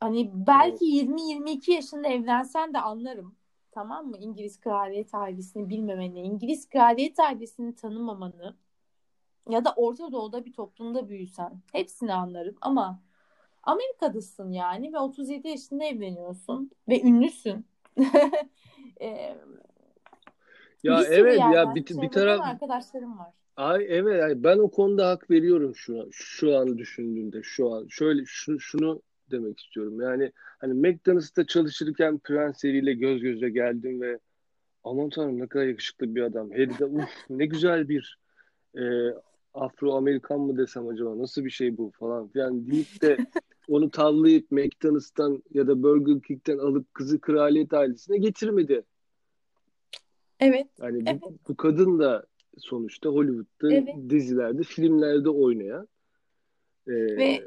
Hani 0.00 0.30
belki 0.34 0.84
20-22 0.84 1.70
yaşında 1.70 2.08
evlensen 2.08 2.74
de 2.74 2.80
anlarım. 2.80 3.34
Tamam 3.74 4.06
mı? 4.06 4.18
İngiliz 4.18 4.60
kraliyet 4.60 5.14
ailesini 5.14 5.68
bilmemeni, 5.68 6.20
İngiliz 6.20 6.68
kraliyet 6.68 7.18
ailesini 7.18 7.74
tanımamanı 7.74 8.56
ya 9.48 9.64
da 9.64 9.72
Orta 9.76 10.12
Doğu'da 10.12 10.44
bir 10.44 10.52
toplumda 10.52 11.08
büyüsen 11.08 11.62
hepsini 11.72 12.14
anlarım 12.14 12.56
ama 12.60 13.02
Amerika'dasın 13.62 14.52
yani 14.52 14.92
ve 14.92 14.98
37 14.98 15.48
yaşında 15.48 15.84
evleniyorsun 15.84 16.70
ve 16.88 17.00
ünlüsün. 17.02 17.66
e, 19.00 19.36
ya 20.82 21.00
bir 21.00 21.06
evet 21.10 21.38
ya 21.38 21.74
bir, 21.74 22.02
bir 22.02 22.08
taraf 22.08 22.40
arkadaşlarım 22.40 23.18
var. 23.18 23.32
Ay 23.56 23.86
evet 23.88 24.20
yani 24.20 24.44
ben 24.44 24.58
o 24.58 24.70
konuda 24.70 25.08
hak 25.08 25.30
veriyorum 25.30 25.74
şu 25.74 26.00
an, 26.00 26.08
şu 26.12 26.56
an 26.56 26.78
düşündüğümde 26.78 27.42
şu 27.42 27.72
an 27.72 27.86
şöyle 27.88 28.22
şu, 28.26 28.60
şunu 28.60 29.02
demek 29.30 29.60
istiyorum. 29.60 30.00
Yani 30.00 30.32
hani 30.58 30.74
McDonald's'ta 30.74 31.46
çalışırken 31.46 32.18
Prens 32.18 32.64
ile 32.64 32.92
göz 32.92 33.22
göze 33.22 33.50
geldim 33.50 34.00
ve 34.00 34.18
aman 34.84 35.10
tanrım 35.10 35.38
ne 35.38 35.46
kadar 35.46 35.66
yakışıklı 35.66 36.14
bir 36.14 36.22
adam. 36.22 36.50
Harry 36.50 36.78
de 36.78 36.84
uf 36.84 37.10
ne 37.30 37.46
güzel 37.46 37.88
bir 37.88 38.18
e, 38.78 38.82
Afro-Amerikan 39.54 40.40
mı 40.40 40.58
desem 40.58 40.88
acaba 40.88 41.18
nasıl 41.18 41.44
bir 41.44 41.50
şey 41.50 41.76
bu 41.76 41.90
falan 41.98 42.28
filan 42.28 42.66
deyip 42.66 43.02
de 43.02 43.16
onu 43.68 43.90
tavlayıp 43.90 44.50
McDonald's'tan 44.50 45.42
ya 45.54 45.66
da 45.66 45.82
Burger 45.82 46.22
King'den 46.22 46.58
alıp 46.58 46.94
kızı 46.94 47.20
kraliyet 47.20 47.72
ailesine 47.72 48.18
getirmedi. 48.18 48.82
Evet. 50.40 50.66
Yani 50.80 51.02
evet. 51.06 51.22
Bu, 51.22 51.34
bu 51.48 51.56
kadın 51.56 51.98
da 51.98 52.26
sonuçta 52.58 53.08
Hollywood'da 53.08 53.74
evet. 53.74 53.94
dizilerde, 54.10 54.62
filmlerde 54.62 55.28
oynayan 55.28 55.88
e, 56.86 56.92
ve 56.92 57.46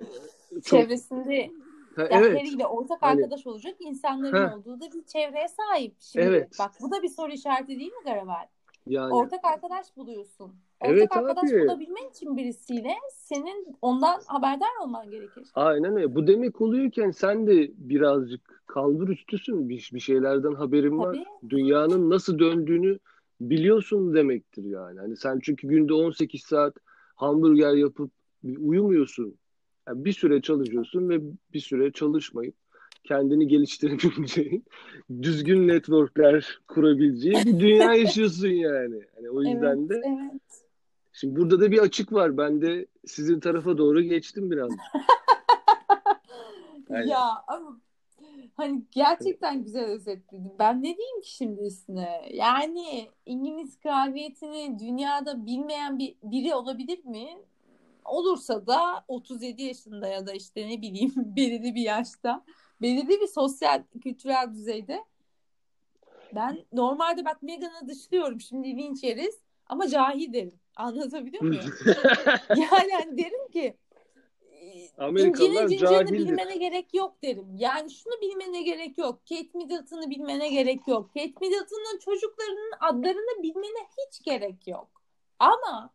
çok... 0.51 0.63
çevresinde 0.63 1.51
ha, 1.97 2.07
yani 2.11 2.25
evet. 2.25 2.65
ortak 2.69 3.01
hani, 3.01 3.23
arkadaş 3.23 3.47
olacak 3.47 3.75
insanların 3.79 4.47
ha. 4.47 4.55
olduğu 4.57 4.81
da 4.81 4.85
bir 4.93 5.05
çevreye 5.05 5.47
sahip. 5.47 5.95
Şimdi 5.99 6.25
evet. 6.25 6.57
bak 6.59 6.71
bu 6.81 6.91
da 6.91 7.03
bir 7.03 7.09
soru 7.09 7.31
işareti 7.31 7.67
değil 7.67 7.91
mi 7.91 8.03
Garavel? 8.05 8.47
Yani, 8.89 9.13
ortak 9.13 9.45
arkadaş 9.45 9.97
buluyorsun. 9.97 10.45
Ortak 10.81 10.97
evet 10.97 11.11
arkadaş 11.11 11.51
abi. 11.51 11.61
bulabilmen 11.61 12.09
için 12.09 12.37
birisiyle 12.37 12.93
senin 13.11 13.75
ondan 13.81 14.19
haberdar 14.27 14.83
olman 14.83 15.09
gerekir. 15.09 15.43
Aynen 15.55 15.95
öyle. 15.95 16.15
Bu 16.15 16.27
demek 16.27 16.61
oluyorken 16.61 17.11
sen 17.11 17.47
de 17.47 17.71
birazcık 17.77 18.63
kaldır 18.65 19.07
üstüsün. 19.07 19.69
Bir, 19.69 19.89
bir 19.93 19.99
şeylerden 19.99 20.53
haberin 20.53 20.97
var. 20.99 21.17
Dünyanın 21.49 22.09
nasıl 22.09 22.39
döndüğünü 22.39 22.99
biliyorsun 23.41 24.13
demektir 24.13 24.63
yani. 24.63 24.99
Hani 24.99 25.17
sen 25.17 25.39
çünkü 25.43 25.67
günde 25.67 25.93
18 25.93 26.41
saat 26.43 26.73
hamburger 27.15 27.73
yapıp 27.73 28.11
uyumuyorsun. 28.43 29.37
Yani 29.87 30.05
bir 30.05 30.13
süre 30.13 30.41
çalışıyorsun 30.41 31.09
ve 31.09 31.21
bir 31.53 31.59
süre 31.59 31.91
çalışmayıp 31.91 32.55
kendini 33.03 33.47
geliştirebileceğin, 33.47 34.65
düzgün 35.21 35.67
networkler 35.67 36.59
kurabileceğin 36.67 37.45
bir 37.45 37.59
dünya 37.59 37.93
yaşıyorsun 37.93 38.47
yani. 38.47 39.01
Hani 39.15 39.29
o 39.29 39.41
yüzden 39.41 39.77
evet, 39.77 39.89
de 39.89 40.01
evet. 40.05 40.41
Şimdi 41.13 41.35
burada 41.35 41.59
da 41.59 41.71
bir 41.71 41.79
açık 41.79 42.13
var. 42.13 42.37
Ben 42.37 42.61
de 42.61 42.85
sizin 43.05 43.39
tarafa 43.39 43.77
doğru 43.77 44.01
geçtim 44.01 44.51
biraz. 44.51 44.71
yani. 46.89 47.09
Ya 47.09 47.27
ama 47.47 47.79
Hani 48.57 48.83
gerçekten 48.91 49.63
güzel 49.63 49.85
özetledin. 49.85 50.53
Ben 50.59 50.83
ne 50.83 50.97
diyeyim 50.97 51.21
ki 51.21 51.35
şimdi 51.35 51.61
üstüne? 51.61 52.21
Yani 52.33 53.09
İngiliz 53.25 53.79
kraliyetini 53.79 54.79
dünyada 54.79 55.45
bilmeyen 55.45 55.99
bir 55.99 56.15
biri 56.23 56.55
olabilir 56.55 57.05
mi? 57.05 57.27
Olursa 58.07 58.67
da 58.67 59.05
37 59.07 59.63
yaşında 59.63 60.07
ya 60.07 60.27
da 60.27 60.33
işte 60.33 60.67
ne 60.67 60.81
bileyim 60.81 61.13
belirli 61.17 61.75
bir 61.75 61.81
yaşta, 61.81 62.45
belirli 62.81 63.21
bir 63.21 63.27
sosyal 63.27 63.83
kültürel 64.03 64.53
düzeyde. 64.53 65.05
Ben 66.35 66.65
normalde 66.73 67.25
bak 67.25 67.43
Meghan'ı 67.43 67.87
dışlıyorum 67.87 68.41
şimdi 68.41 68.77
linç 68.77 69.03
yeriz 69.03 69.39
ama 69.67 69.87
cahil 69.87 70.33
derim. 70.33 70.59
Anlatabiliyor 70.75 71.43
muyum? 71.43 71.73
yani 72.49 72.91
hani 72.93 73.17
derim 73.17 73.47
ki 73.51 73.77
Amerikalılar 74.97 75.63
İncinin 75.63 75.79
cahildir. 75.79 76.13
bilmene 76.13 76.57
gerek 76.57 76.93
yok 76.93 77.23
derim. 77.23 77.55
Yani 77.57 77.91
şunu 77.91 78.13
bilmene 78.21 78.61
gerek 78.61 78.97
yok. 78.97 79.21
Kate 79.29 79.49
Middleton'ı 79.53 80.09
bilmene 80.09 80.49
gerek 80.49 80.87
yok. 80.87 81.07
Kate 81.07 81.33
Middleton'ın 81.41 81.99
çocuklarının 81.99 82.71
adlarını 82.79 83.43
bilmene 83.43 83.87
hiç 83.97 84.23
gerek 84.23 84.67
yok. 84.67 84.87
Ama 85.39 85.93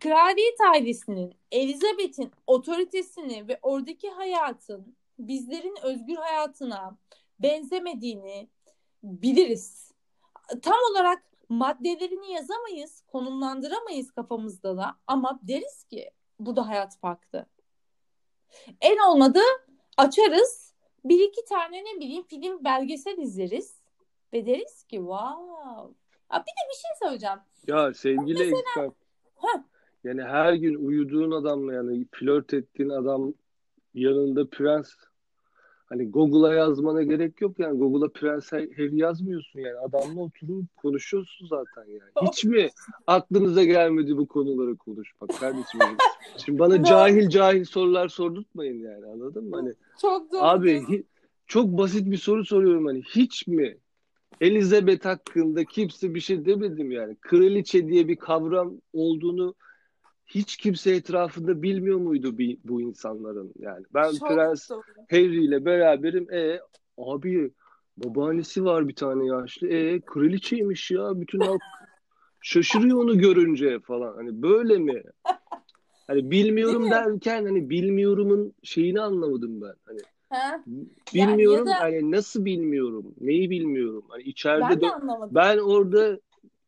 kraliyet 0.00 0.60
ailesinin, 0.74 1.34
Elizabeth'in 1.50 2.30
otoritesini 2.46 3.48
ve 3.48 3.58
oradaki 3.62 4.10
hayatın 4.10 4.96
bizlerin 5.18 5.76
özgür 5.82 6.16
hayatına 6.16 6.96
benzemediğini 7.38 8.48
biliriz. 9.02 9.92
Tam 10.62 10.78
olarak 10.90 11.22
maddelerini 11.48 12.32
yazamayız, 12.32 13.02
konumlandıramayız 13.06 14.10
kafamızda 14.10 14.76
da 14.76 14.96
ama 15.06 15.40
deriz 15.42 15.84
ki 15.84 16.10
bu 16.38 16.56
da 16.56 16.68
hayat 16.68 16.98
farklı. 16.98 17.46
En 18.80 18.98
olmadı 18.98 19.40
açarız 19.96 20.74
bir 21.04 21.28
iki 21.28 21.44
tane 21.44 21.84
ne 21.84 22.00
bileyim 22.00 22.22
film 22.22 22.64
belgesel 22.64 23.18
izleriz 23.18 23.76
ve 24.32 24.46
deriz 24.46 24.84
ki 24.84 24.96
wow. 24.96 25.94
Ha, 26.28 26.40
bir 26.40 26.52
de 26.52 26.68
bir 26.70 26.74
şey 26.74 26.90
söyleyeceğim. 26.98 27.38
Ya 27.66 27.94
sevgili 27.94 28.38
Mesela... 28.38 28.92
Yani 30.04 30.22
her 30.22 30.54
gün 30.54 30.74
uyuduğun 30.74 31.30
adamla 31.30 31.72
yani 31.72 32.06
flört 32.12 32.54
ettiğin 32.54 32.88
adam 32.88 33.34
yanında 33.94 34.48
prens 34.50 34.90
Hani 35.92 36.10
Google'a 36.10 36.54
yazmana 36.54 37.02
gerek 37.02 37.40
yok 37.40 37.58
yani. 37.58 37.78
Google'a 37.78 38.08
Prens 38.08 38.52
Harry 38.52 38.98
yazmıyorsun 38.98 39.60
yani. 39.60 39.78
Adamla 39.78 40.20
oturup 40.20 40.76
konuşuyorsun 40.76 41.46
zaten 41.46 41.90
yani. 41.90 42.28
Hiç 42.28 42.44
mi 42.44 42.68
aklınıza 43.06 43.64
gelmedi 43.64 44.16
bu 44.16 44.26
konuları 44.26 44.76
konuşmak 44.76 45.30
kardeşim? 45.40 45.80
Şimdi 46.44 46.58
bana 46.58 46.84
cahil 46.84 47.28
cahil 47.28 47.64
sorular 47.64 48.08
sordurtmayın 48.08 48.78
yani 48.78 49.06
anladın 49.06 49.44
mı? 49.44 49.56
Hani, 49.56 49.72
çok 50.00 50.32
doğru. 50.32 50.40
Abi 50.42 51.04
çok 51.46 51.66
basit 51.78 52.10
bir 52.10 52.16
soru 52.16 52.44
soruyorum 52.44 52.86
hani. 52.86 53.02
Hiç 53.02 53.46
mi 53.46 53.76
Elizabeth 54.42 55.04
hakkında 55.04 55.64
kimse 55.64 56.14
bir 56.14 56.20
şey 56.20 56.44
demedim 56.44 56.90
yani. 56.90 57.16
Kraliçe 57.20 57.88
diye 57.88 58.08
bir 58.08 58.16
kavram 58.16 58.74
olduğunu 58.92 59.54
hiç 60.26 60.56
kimse 60.56 60.90
etrafında 60.90 61.62
bilmiyor 61.62 61.98
muydu 61.98 62.38
bu 62.64 62.80
insanların 62.80 63.52
yani. 63.58 63.84
Ben 63.94 64.12
Çok 64.12 64.28
Prens 64.28 64.70
doğru. 64.70 64.82
Harry 65.10 65.44
ile 65.44 65.64
beraberim. 65.64 66.32
E 66.32 66.60
abi 66.98 67.50
babaannesi 67.96 68.64
var 68.64 68.88
bir 68.88 68.94
tane 68.94 69.26
yaşlı. 69.26 69.68
E 69.68 70.00
kraliçeymiş 70.00 70.90
ya. 70.90 71.20
Bütün 71.20 71.40
halk 71.40 71.62
şaşırıyor 72.40 72.98
onu 72.98 73.18
görünce 73.18 73.80
falan. 73.80 74.14
Hani 74.14 74.42
böyle 74.42 74.78
mi? 74.78 75.02
Hani 76.06 76.30
bilmiyorum 76.30 76.90
derken 76.90 77.44
hani 77.44 77.70
bilmiyorumun 77.70 78.54
şeyini 78.62 79.00
anlamadım 79.00 79.60
ben. 79.60 79.74
Hani 79.84 80.00
Ha? 80.32 80.64
Bilmiyorum 81.14 81.66
yani 81.66 81.76
da... 81.76 81.80
hani 81.80 82.10
nasıl 82.10 82.44
bilmiyorum? 82.44 83.14
Neyi 83.20 83.50
bilmiyorum? 83.50 84.04
Hani 84.08 84.22
içeride 84.22 84.62
ben, 84.68 84.80
de, 84.80 84.86
ben 85.30 85.58
orada 85.58 86.20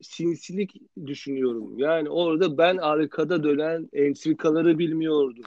sinsilik 0.03 0.75
düşünüyorum. 1.07 1.79
Yani 1.79 2.11
orada 2.11 2.59
ben 2.59 2.77
arkada 2.77 3.45
dönen 3.45 3.89
entrikaları 3.93 4.79
bilmiyordum. 4.79 5.45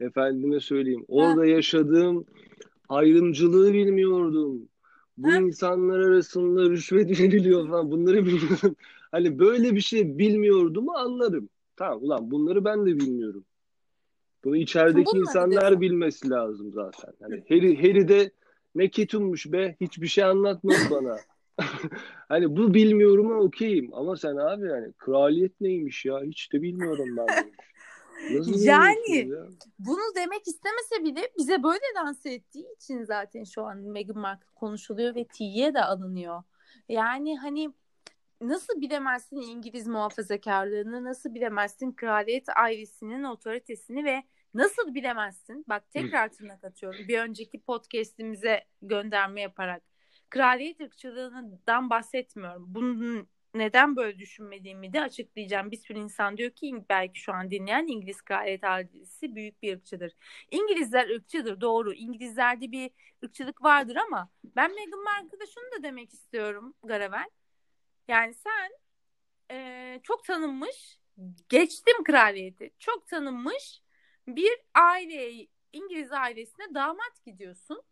Efendime 0.00 0.60
söyleyeyim. 0.60 1.04
Orada 1.08 1.40
ha. 1.40 1.46
yaşadığım 1.46 2.24
ayrımcılığı 2.88 3.72
bilmiyordum. 3.72 4.68
Bu 5.18 5.32
ha. 5.32 5.36
insanlar 5.36 5.98
arasında 5.98 6.70
rüşvet 6.70 7.10
veriliyor 7.20 7.68
falan 7.68 7.90
bunları 7.90 8.26
bilmiyordum. 8.26 8.76
Hani 9.10 9.38
böyle 9.38 9.74
bir 9.74 9.80
şey 9.80 10.18
bilmiyordum 10.18 10.88
anlarım. 10.88 11.48
Tamam 11.76 12.02
ulan 12.02 12.30
bunları 12.30 12.64
ben 12.64 12.86
de 12.86 12.96
bilmiyorum. 12.96 13.44
Bunu 14.46 14.56
içerideki 14.56 15.06
Bunları 15.06 15.20
insanlar 15.20 15.60
diyorsun. 15.60 15.80
bilmesi 15.80 16.30
lazım 16.30 16.72
zaten. 16.72 17.12
Hani 17.22 17.44
Harry, 17.48 17.76
Harry 17.76 18.08
de 18.08 18.30
ne 18.74 18.90
ketummuş 18.90 19.52
be 19.52 19.76
hiçbir 19.80 20.06
şey 20.06 20.24
anlatmadı 20.24 20.76
bana. 20.90 21.16
hani 22.28 22.56
bu 22.56 22.74
bilmiyorum 22.74 23.32
ama 23.32 23.40
okeyim. 23.40 23.94
Ama 23.94 24.16
sen 24.16 24.36
abi 24.36 24.66
yani 24.66 24.92
kraliyet 24.92 25.60
neymiş 25.60 26.04
ya 26.04 26.22
hiç 26.22 26.52
de 26.52 26.62
bilmiyorum 26.62 27.08
ben. 27.16 27.26
Nasıl 28.38 28.64
yani 28.64 29.30
bunu 29.78 30.14
demek 30.16 30.48
istemese 30.48 31.04
bile 31.04 31.30
bize 31.38 31.62
böyle 31.62 31.84
dans 31.96 32.26
ettiği 32.26 32.74
için 32.74 33.04
zaten 33.04 33.44
şu 33.44 33.62
an 33.62 33.78
Meghan 33.78 34.18
Markle 34.18 34.46
konuşuluyor 34.54 35.14
ve 35.14 35.24
T'ye 35.24 35.74
de 35.74 35.82
alınıyor. 35.82 36.42
Yani 36.88 37.38
hani 37.38 37.70
nasıl 38.40 38.80
bilemezsin 38.80 39.36
İngiliz 39.36 39.86
muhafazakarlığını, 39.86 41.04
nasıl 41.04 41.34
bilemezsin 41.34 41.92
kraliyet 41.92 42.48
ailesinin 42.56 43.22
otoritesini 43.22 44.04
ve 44.04 44.22
nasıl 44.56 44.94
bilemezsin? 44.94 45.64
Bak 45.68 45.90
tekrar 45.90 46.28
tırnak 46.28 46.64
atıyorum. 46.64 47.08
Bir 47.08 47.18
önceki 47.18 47.60
podcast'imize 47.60 48.64
gönderme 48.82 49.40
yaparak 49.40 49.82
kraliyet 50.30 50.80
ırkçılığından 50.80 51.90
bahsetmiyorum. 51.90 52.64
Bunun 52.74 53.28
neden 53.54 53.96
böyle 53.96 54.18
düşünmediğimi 54.18 54.92
de 54.92 55.00
açıklayacağım. 55.00 55.70
Bir 55.70 55.76
sürü 55.76 55.98
insan 55.98 56.36
diyor 56.36 56.50
ki 56.50 56.84
belki 56.88 57.20
şu 57.20 57.32
an 57.32 57.50
dinleyen 57.50 57.86
İngiliz 57.86 58.22
kraliyet 58.22 58.64
ailesi 58.64 59.34
büyük 59.34 59.62
bir 59.62 59.76
ırkçıdır. 59.76 60.12
İngilizler 60.50 61.08
ırkçıdır 61.08 61.60
doğru. 61.60 61.92
İngilizlerde 61.92 62.72
bir 62.72 62.90
ırkçılık 63.24 63.62
vardır 63.62 63.96
ama 63.96 64.30
ben 64.44 64.74
Meghan 64.74 65.02
Markle'da 65.04 65.46
şunu 65.46 65.78
da 65.78 65.82
demek 65.82 66.12
istiyorum 66.12 66.74
Garavel. 66.84 67.30
Yani 68.08 68.34
sen 68.34 68.70
e, 69.50 70.00
çok 70.02 70.24
tanınmış, 70.24 71.00
geçtim 71.48 72.04
kraliyeti, 72.04 72.70
çok 72.78 73.06
tanınmış 73.06 73.82
bir 74.28 74.52
aileye, 74.74 75.48
İngiliz 75.72 76.12
ailesine 76.12 76.74
damat 76.74 77.24
gidiyorsun. 77.26 77.82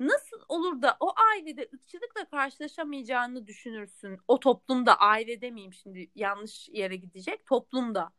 Nasıl 0.00 0.40
olur 0.48 0.82
da 0.82 0.96
o 1.00 1.14
ailede 1.32 1.68
ırkçılıkla 1.74 2.24
karşılaşamayacağını 2.24 3.46
düşünürsün. 3.46 4.18
O 4.28 4.40
toplumda, 4.40 4.94
aile 4.94 5.40
demeyeyim 5.40 5.72
şimdi 5.72 6.10
yanlış 6.14 6.68
yere 6.68 6.96
gidecek, 6.96 7.46
toplumda 7.46 8.12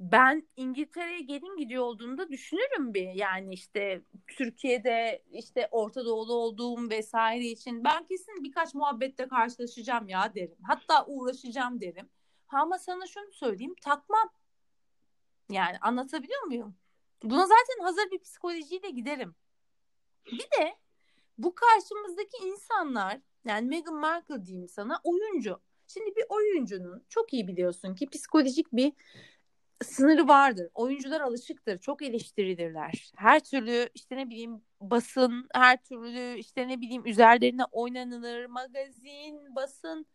ben 0.00 0.48
İngiltere'ye 0.56 1.20
gelin 1.20 1.56
gidiyor 1.56 1.82
olduğunda 1.82 2.28
düşünürüm 2.28 2.94
bir. 2.94 3.08
Yani 3.08 3.54
işte 3.54 4.02
Türkiye'de 4.26 5.22
işte 5.32 5.68
Orta 5.70 6.04
Doğulu 6.04 6.32
olduğum 6.34 6.90
vesaire 6.90 7.44
için 7.44 7.84
ben 7.84 8.04
kesin 8.04 8.44
birkaç 8.44 8.74
muhabbette 8.74 9.28
karşılaşacağım 9.28 10.08
ya 10.08 10.34
derim. 10.34 10.56
Hatta 10.62 11.06
uğraşacağım 11.06 11.80
derim. 11.80 12.08
Ama 12.48 12.78
sana 12.78 13.06
şunu 13.06 13.32
söyleyeyim 13.32 13.74
takmam. 13.82 14.28
Yani 15.50 15.78
anlatabiliyor 15.80 16.42
muyum? 16.42 16.76
Buna 17.24 17.46
zaten 17.46 17.84
hazır 17.84 18.10
bir 18.10 18.18
psikolojiyle 18.18 18.90
giderim. 18.90 19.34
Bir 20.26 20.38
de 20.60 20.76
bu 21.38 21.54
karşımızdaki 21.54 22.36
insanlar 22.44 23.20
yani 23.44 23.68
Meghan 23.68 23.94
Markle 23.94 24.46
diyeyim 24.46 24.68
sana 24.68 25.00
oyuncu. 25.04 25.60
Şimdi 25.86 26.16
bir 26.16 26.24
oyuncunun 26.28 27.04
çok 27.08 27.32
iyi 27.32 27.48
biliyorsun 27.48 27.94
ki 27.94 28.08
psikolojik 28.10 28.72
bir 28.72 28.92
sınırı 29.84 30.28
vardır. 30.28 30.70
Oyuncular 30.74 31.20
alışıktır. 31.20 31.78
Çok 31.78 32.02
eleştirilirler. 32.02 33.12
Her 33.16 33.40
türlü 33.40 33.88
işte 33.94 34.16
ne 34.16 34.30
bileyim 34.30 34.62
basın, 34.80 35.48
her 35.54 35.82
türlü 35.82 36.38
işte 36.38 36.68
ne 36.68 36.80
bileyim 36.80 37.06
üzerlerine 37.06 37.64
oynanılır. 37.72 38.46
Magazin, 38.46 39.56
basın. 39.56 40.06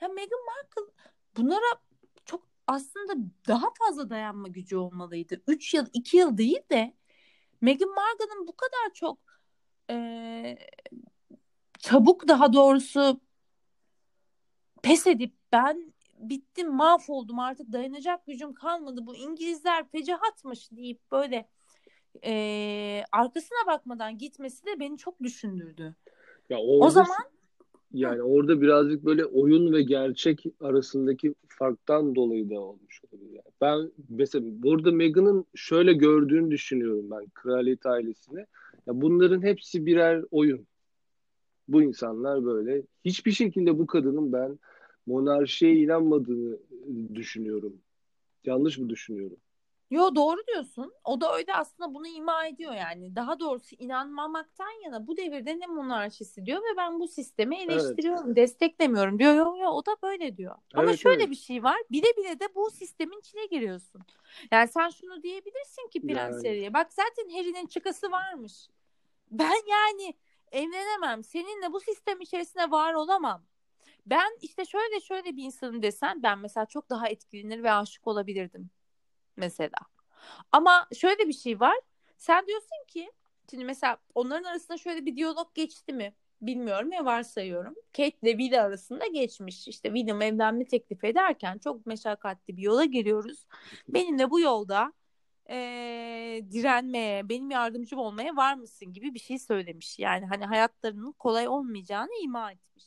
Ya 0.00 0.08
Meghan 0.08 0.44
Markle 0.46 0.92
bunlara 1.36 1.87
aslında 2.68 3.12
daha 3.48 3.66
fazla 3.78 4.10
dayanma 4.10 4.48
gücü 4.48 4.76
olmalıydı. 4.76 5.42
3 5.46 5.74
yıl, 5.74 5.86
2 5.92 6.16
yıl 6.16 6.38
değil 6.38 6.62
de 6.72 6.94
Meghan 7.60 7.88
Markle'ın 7.88 8.46
bu 8.46 8.56
kadar 8.56 8.94
çok 8.94 9.18
e, 9.90 10.58
çabuk 11.78 12.28
daha 12.28 12.52
doğrusu 12.52 13.20
pes 14.82 15.06
edip 15.06 15.34
ben 15.52 15.94
bittim 16.18 16.74
mahvoldum 16.74 17.38
artık 17.38 17.72
dayanacak 17.72 18.26
gücüm 18.26 18.54
kalmadı 18.54 19.06
bu 19.06 19.16
İngilizler 19.16 19.88
fecahatmış 19.88 20.70
deyip 20.72 21.10
böyle 21.12 21.48
e, 22.24 23.04
arkasına 23.12 23.66
bakmadan 23.66 24.18
gitmesi 24.18 24.66
de 24.66 24.80
beni 24.80 24.98
çok 24.98 25.22
düşündürdü. 25.22 25.94
Ya 26.50 26.58
orada, 26.58 26.86
o 26.86 26.90
zaman 26.90 27.30
yani 27.92 28.22
orada 28.22 28.60
birazcık 28.60 29.04
böyle 29.04 29.24
oyun 29.24 29.72
ve 29.72 29.82
gerçek 29.82 30.44
arasındaki 30.60 31.34
farktan 31.48 32.14
dolayı 32.14 32.50
da 32.50 32.60
olmuş 32.60 33.00
olabilir. 33.04 33.32
Yani. 33.32 33.54
Ben 33.60 33.92
mesela 34.08 34.44
burada 34.62 34.92
Meghan'ın 34.92 35.44
şöyle 35.54 35.92
gördüğünü 35.92 36.50
düşünüyorum 36.50 37.10
ben 37.10 37.26
kraliyet 37.34 37.86
ailesini. 37.86 38.46
Ya 38.86 39.00
bunların 39.00 39.42
hepsi 39.42 39.86
birer 39.86 40.24
oyun. 40.30 40.66
Bu 41.68 41.82
insanlar 41.82 42.44
böyle. 42.44 42.82
Hiçbir 43.04 43.32
şekilde 43.32 43.78
bu 43.78 43.86
kadının 43.86 44.32
ben 44.32 44.58
monarşiye 45.06 45.74
inanmadığını 45.76 46.58
düşünüyorum. 47.14 47.72
Yanlış 48.44 48.78
mı 48.78 48.88
düşünüyorum? 48.88 49.36
Yo 49.90 50.14
doğru 50.14 50.46
diyorsun. 50.46 50.92
O 51.04 51.20
da 51.20 51.34
öyle 51.34 51.54
aslında 51.54 51.94
bunu 51.94 52.06
ima 52.06 52.46
ediyor 52.46 52.74
yani. 52.74 53.16
Daha 53.16 53.40
doğrusu 53.40 53.76
inanmamaktan 53.78 54.84
yana 54.84 55.06
bu 55.06 55.16
devirde 55.16 55.58
ne 55.58 55.66
monarşisi 55.66 56.46
diyor 56.46 56.58
ve 56.58 56.76
ben 56.76 57.00
bu 57.00 57.08
sistemi 57.08 57.56
eleştiriyorum, 57.56 58.26
evet. 58.26 58.36
desteklemiyorum 58.36 59.18
diyor. 59.18 59.34
Yo 59.34 59.56
yo 59.56 59.68
o 59.68 59.86
da 59.86 59.96
böyle 60.02 60.36
diyor. 60.36 60.54
Ama 60.74 60.90
evet, 60.90 61.00
şöyle 61.00 61.22
evet. 61.22 61.30
bir 61.30 61.36
şey 61.36 61.62
var. 61.62 61.76
Bile 61.90 62.06
bile 62.16 62.40
de 62.40 62.54
bu 62.54 62.70
sistemin 62.70 63.18
içine 63.18 63.46
giriyorsun. 63.46 64.02
Yani 64.52 64.68
sen 64.68 64.88
şunu 64.88 65.22
diyebilirsin 65.22 65.88
ki 65.88 66.00
Prens 66.00 66.44
yani. 66.44 66.48
Harry'e. 66.48 66.74
Bak 66.74 66.92
zaten 66.92 67.36
Harry'nin 67.36 67.66
çıkası 67.66 68.10
varmış. 68.10 68.68
Ben 69.30 69.60
yani 69.70 70.14
evlenemem. 70.52 71.24
Seninle 71.24 71.72
bu 71.72 71.80
sistem 71.80 72.20
içerisinde 72.20 72.70
var 72.70 72.94
olamam 72.94 73.42
ben 74.06 74.38
işte 74.42 74.64
şöyle 74.64 75.00
şöyle 75.00 75.36
bir 75.36 75.42
insanım 75.42 75.82
desen 75.82 76.22
ben 76.22 76.38
mesela 76.38 76.66
çok 76.66 76.90
daha 76.90 77.08
etkilenir 77.08 77.62
ve 77.62 77.72
aşık 77.72 78.06
olabilirdim 78.06 78.70
mesela. 79.38 79.78
Ama 80.52 80.88
şöyle 80.94 81.28
bir 81.28 81.32
şey 81.32 81.60
var. 81.60 81.76
Sen 82.18 82.46
diyorsun 82.46 82.86
ki 82.88 83.12
şimdi 83.50 83.64
mesela 83.64 83.98
onların 84.14 84.44
arasında 84.44 84.78
şöyle 84.78 85.06
bir 85.06 85.16
diyalog 85.16 85.54
geçti 85.54 85.92
mi? 85.92 86.14
Bilmiyorum 86.42 86.92
ya 86.92 87.04
varsayıyorum. 87.04 87.74
Kate 87.96 88.16
ile 88.22 88.30
Will 88.38 88.64
arasında 88.64 89.06
geçmiş. 89.06 89.68
İşte 89.68 89.88
William 89.88 90.22
evlenme 90.22 90.64
teklif 90.64 91.04
ederken 91.04 91.58
çok 91.58 91.86
meşakkatli 91.86 92.56
bir 92.56 92.62
yola 92.62 92.84
giriyoruz. 92.84 93.46
Benimle 93.88 94.30
bu 94.30 94.40
yolda 94.40 94.92
e, 95.50 95.56
direnmeye, 96.50 97.28
benim 97.28 97.50
yardımcım 97.50 97.98
olmaya 97.98 98.36
var 98.36 98.54
mısın 98.54 98.92
gibi 98.92 99.14
bir 99.14 99.18
şey 99.18 99.38
söylemiş. 99.38 99.98
Yani 99.98 100.26
hani 100.26 100.44
hayatlarının 100.44 101.12
kolay 101.12 101.48
olmayacağını 101.48 102.10
ima 102.22 102.52
etmiş. 102.52 102.84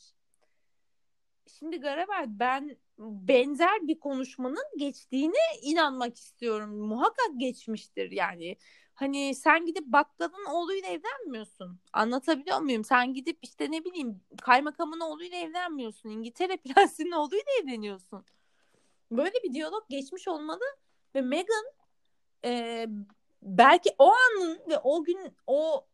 Şimdi 1.58 1.80
Garavel 1.80 2.26
ben 2.28 2.76
benzer 3.02 3.88
bir 3.88 4.00
konuşmanın 4.00 4.64
geçtiğine 4.78 5.38
inanmak 5.62 6.16
istiyorum. 6.16 6.76
Muhakkak 6.76 7.30
geçmiştir 7.36 8.10
yani. 8.10 8.56
Hani 8.94 9.34
sen 9.34 9.66
gidip 9.66 9.86
bakkalın 9.86 10.44
oğluyla 10.44 10.88
evlenmiyorsun. 10.88 11.80
Anlatabiliyor 11.92 12.60
muyum? 12.60 12.84
Sen 12.84 13.14
gidip 13.14 13.38
işte 13.42 13.70
ne 13.70 13.84
bileyim 13.84 14.20
kaymakamın 14.42 15.00
oğluyla 15.00 15.38
evlenmiyorsun. 15.38 16.08
İngiltere 16.08 16.56
prensinin 16.64 17.12
oğluyla 17.12 17.52
evleniyorsun. 17.62 18.24
Böyle 19.10 19.34
bir 19.44 19.52
diyalog 19.52 19.88
geçmiş 19.88 20.28
olmalı 20.28 20.64
ve 21.14 21.20
Meghan 21.20 21.64
e, 22.44 22.86
belki 23.42 23.90
o 23.98 24.12
anın 24.12 24.60
ve 24.68 24.78
o 24.78 25.04
gün 25.04 25.36
o 25.46 25.86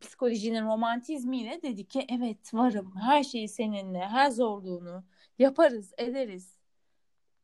psikolojinin 0.00 0.66
romantizmiyle 0.66 1.62
dedi 1.62 1.88
ki 1.88 2.06
evet 2.08 2.54
varım 2.54 2.96
her 2.96 3.24
şeyi 3.24 3.48
seninle 3.48 3.98
her 3.98 4.30
zorluğunu 4.30 5.04
yaparız 5.38 5.92
ederiz. 5.98 6.56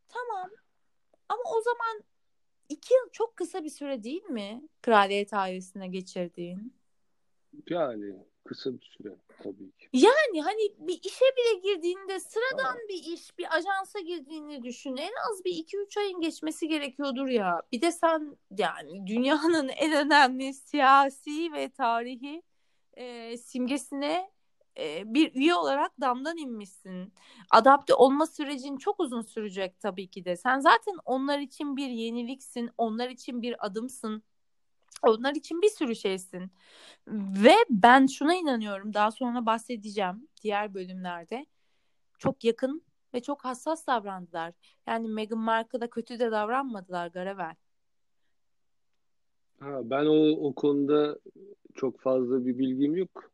Tamam 0.09 0.51
ama 1.29 1.43
o 1.57 1.61
zaman 1.61 2.05
iki 2.69 2.95
yıl 2.95 3.11
çok 3.13 3.37
kısa 3.37 3.65
bir 3.65 3.71
süre 3.71 4.05
değil 4.05 4.25
mi 4.25 4.69
kraliyet 4.83 5.35
ailesine 5.35 5.89
geçirdiğin? 5.89 6.75
Yani 7.71 8.15
kısa 8.45 8.73
bir 8.73 8.95
süre 8.99 9.17
tabii 9.43 9.71
ki. 9.71 9.89
Yani 9.93 10.43
hani 10.43 10.75
bir 10.79 11.01
işe 11.03 11.25
bile 11.25 11.61
girdiğinde 11.61 12.21
sıradan 12.21 12.77
Aa. 12.77 12.89
bir 12.89 13.13
iş 13.15 13.39
bir 13.39 13.57
ajansa 13.57 14.01
girdiğini 14.01 14.63
düşün. 14.63 14.97
En 14.97 15.13
az 15.31 15.45
bir 15.45 15.51
iki 15.51 15.79
üç 15.79 15.97
ayın 15.97 16.21
geçmesi 16.21 16.69
gerekiyordur 16.69 17.29
ya. 17.29 17.63
Bir 17.73 17.81
de 17.81 17.93
sen 17.93 18.37
yani 18.59 19.07
dünyanın 19.07 19.69
en 19.69 20.07
önemli 20.07 20.55
siyasi 20.55 21.53
ve 21.53 21.71
tarihi 21.71 22.43
e, 22.95 23.37
simgesine 23.37 24.31
bir 25.05 25.35
üye 25.35 25.55
olarak 25.55 26.01
damdan 26.01 26.37
inmişsin. 26.37 27.13
Adapte 27.51 27.95
olma 27.95 28.27
sürecin 28.27 28.77
çok 28.77 29.01
uzun 29.01 29.23
sürecek 29.23 29.81
tabii 29.81 30.09
ki 30.09 30.25
de. 30.25 30.37
Sen 30.37 30.61
zaten 30.61 30.95
onlar 31.05 31.39
için 31.39 31.77
bir 31.77 31.89
yeniliksin, 31.89 32.71
onlar 32.79 33.09
için 33.09 33.43
bir 33.43 33.67
adımsın. 33.67 34.23
Onlar 35.03 35.35
için 35.35 35.63
bir 35.63 35.69
sürü 35.69 35.97
şeysin. 35.97 36.51
Ve 37.45 37.55
ben 37.71 38.07
şuna 38.07 38.35
inanıyorum. 38.35 38.95
Daha 38.95 39.11
sonra 39.11 39.47
bahsedeceğim 39.47 40.29
diğer 40.43 40.75
bölümlerde. 40.75 41.47
Çok 42.19 42.45
yakın 42.45 42.83
ve 43.15 43.23
çok 43.23 43.45
hassas 43.45 43.87
davrandılar. 43.87 44.53
Yani 44.87 45.09
Meghan 45.09 45.39
Markle'a 45.39 45.91
kötü 45.91 46.19
de 46.19 46.31
davranmadılar 46.31 47.07
Garavel. 47.07 47.55
Ha, 49.61 49.81
ben 49.85 50.07
o, 50.07 50.49
o 50.49 50.55
konuda 50.55 51.19
çok 51.75 52.01
fazla 52.01 52.47
bir 52.47 52.59
bilgim 52.59 52.97
yok. 52.97 53.34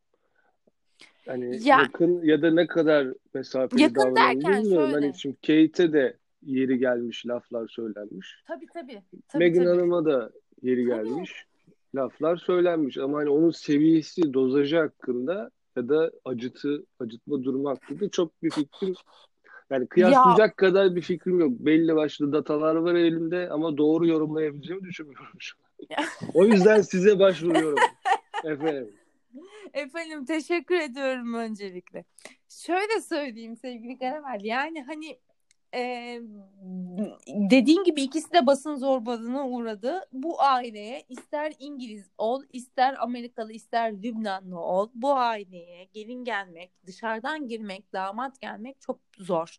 Hani 1.27 1.69
ya, 1.69 1.79
yakın 1.79 2.23
ya 2.23 2.43
da 2.43 2.51
ne 2.51 2.67
kadar 2.67 3.07
mesafeli 3.35 3.83
yakın 3.83 4.17
derken 4.17 4.63
şöyle. 4.63 4.93
Hani 4.93 5.13
şimdi 5.19 5.37
Kate'e 5.37 5.93
de 5.93 6.17
yeri 6.43 6.79
gelmiş 6.79 7.27
laflar 7.27 7.69
söylenmiş. 7.69 8.43
Tabii 8.47 8.67
tabii. 8.75 9.03
tabii 9.29 9.45
Meghan 9.45 9.67
Hanım'a 9.67 10.05
da 10.05 10.31
yeri 10.63 10.89
tabii. 10.89 11.05
gelmiş 11.05 11.47
laflar 11.95 12.37
söylenmiş. 12.37 12.99
Ama 12.99 13.19
hani 13.19 13.31
onun 13.31 13.51
seviyesi, 13.51 14.35
dozajı 14.35 14.77
hakkında 14.77 15.51
ya 15.77 15.89
da 15.89 16.11
acıtı, 16.25 16.85
acıtma 17.01 17.45
durumu 17.45 17.69
hakkında 17.71 18.09
çok 18.09 18.43
bir 18.43 18.51
fikrim 18.51 18.95
yani 19.71 19.87
kıyaslayacak 19.87 20.49
ya. 20.49 20.57
kadar 20.57 20.97
bir 20.97 21.01
fikrim 21.01 21.41
yok. 21.41 21.53
Belli 21.53 21.97
başlı 21.97 22.33
datalar 22.33 22.75
var 22.75 22.95
elimde 22.95 23.49
ama 23.51 23.77
doğru 23.77 24.07
yorumlayabileceğimi 24.07 24.85
düşünmüyorum 24.85 25.39
şu 25.39 25.57
an. 25.63 26.05
o 26.35 26.45
yüzden 26.45 26.81
size 26.81 27.19
başvuruyorum. 27.19 27.79
Efendim. 28.45 28.91
Efendim 29.73 30.25
teşekkür 30.25 30.75
ediyorum 30.75 31.35
öncelikle. 31.35 32.05
Şöyle 32.49 33.01
söyleyeyim 33.01 33.57
sevgili 33.57 33.99
Karavel. 33.99 34.45
Yani 34.45 34.83
hani 34.83 35.19
e, 35.75 36.21
dediğin 37.27 37.85
gibi 37.85 38.03
ikisi 38.03 38.33
de 38.33 38.47
basın 38.47 38.77
zorbalığına 38.77 39.49
uğradı. 39.49 40.01
Bu 40.13 40.43
aileye 40.43 41.05
ister 41.09 41.53
İngiliz 41.59 42.11
ol, 42.19 42.43
ister 42.53 43.03
Amerikalı, 43.03 43.53
ister 43.53 44.03
Lübnanlı 44.03 44.61
ol. 44.61 44.91
Bu 44.95 45.15
aileye 45.17 45.85
gelin 45.85 46.25
gelmek, 46.25 46.87
dışarıdan 46.87 47.49
girmek, 47.49 47.93
damat 47.93 48.41
gelmek 48.41 48.81
çok 48.81 49.01
zor. 49.19 49.57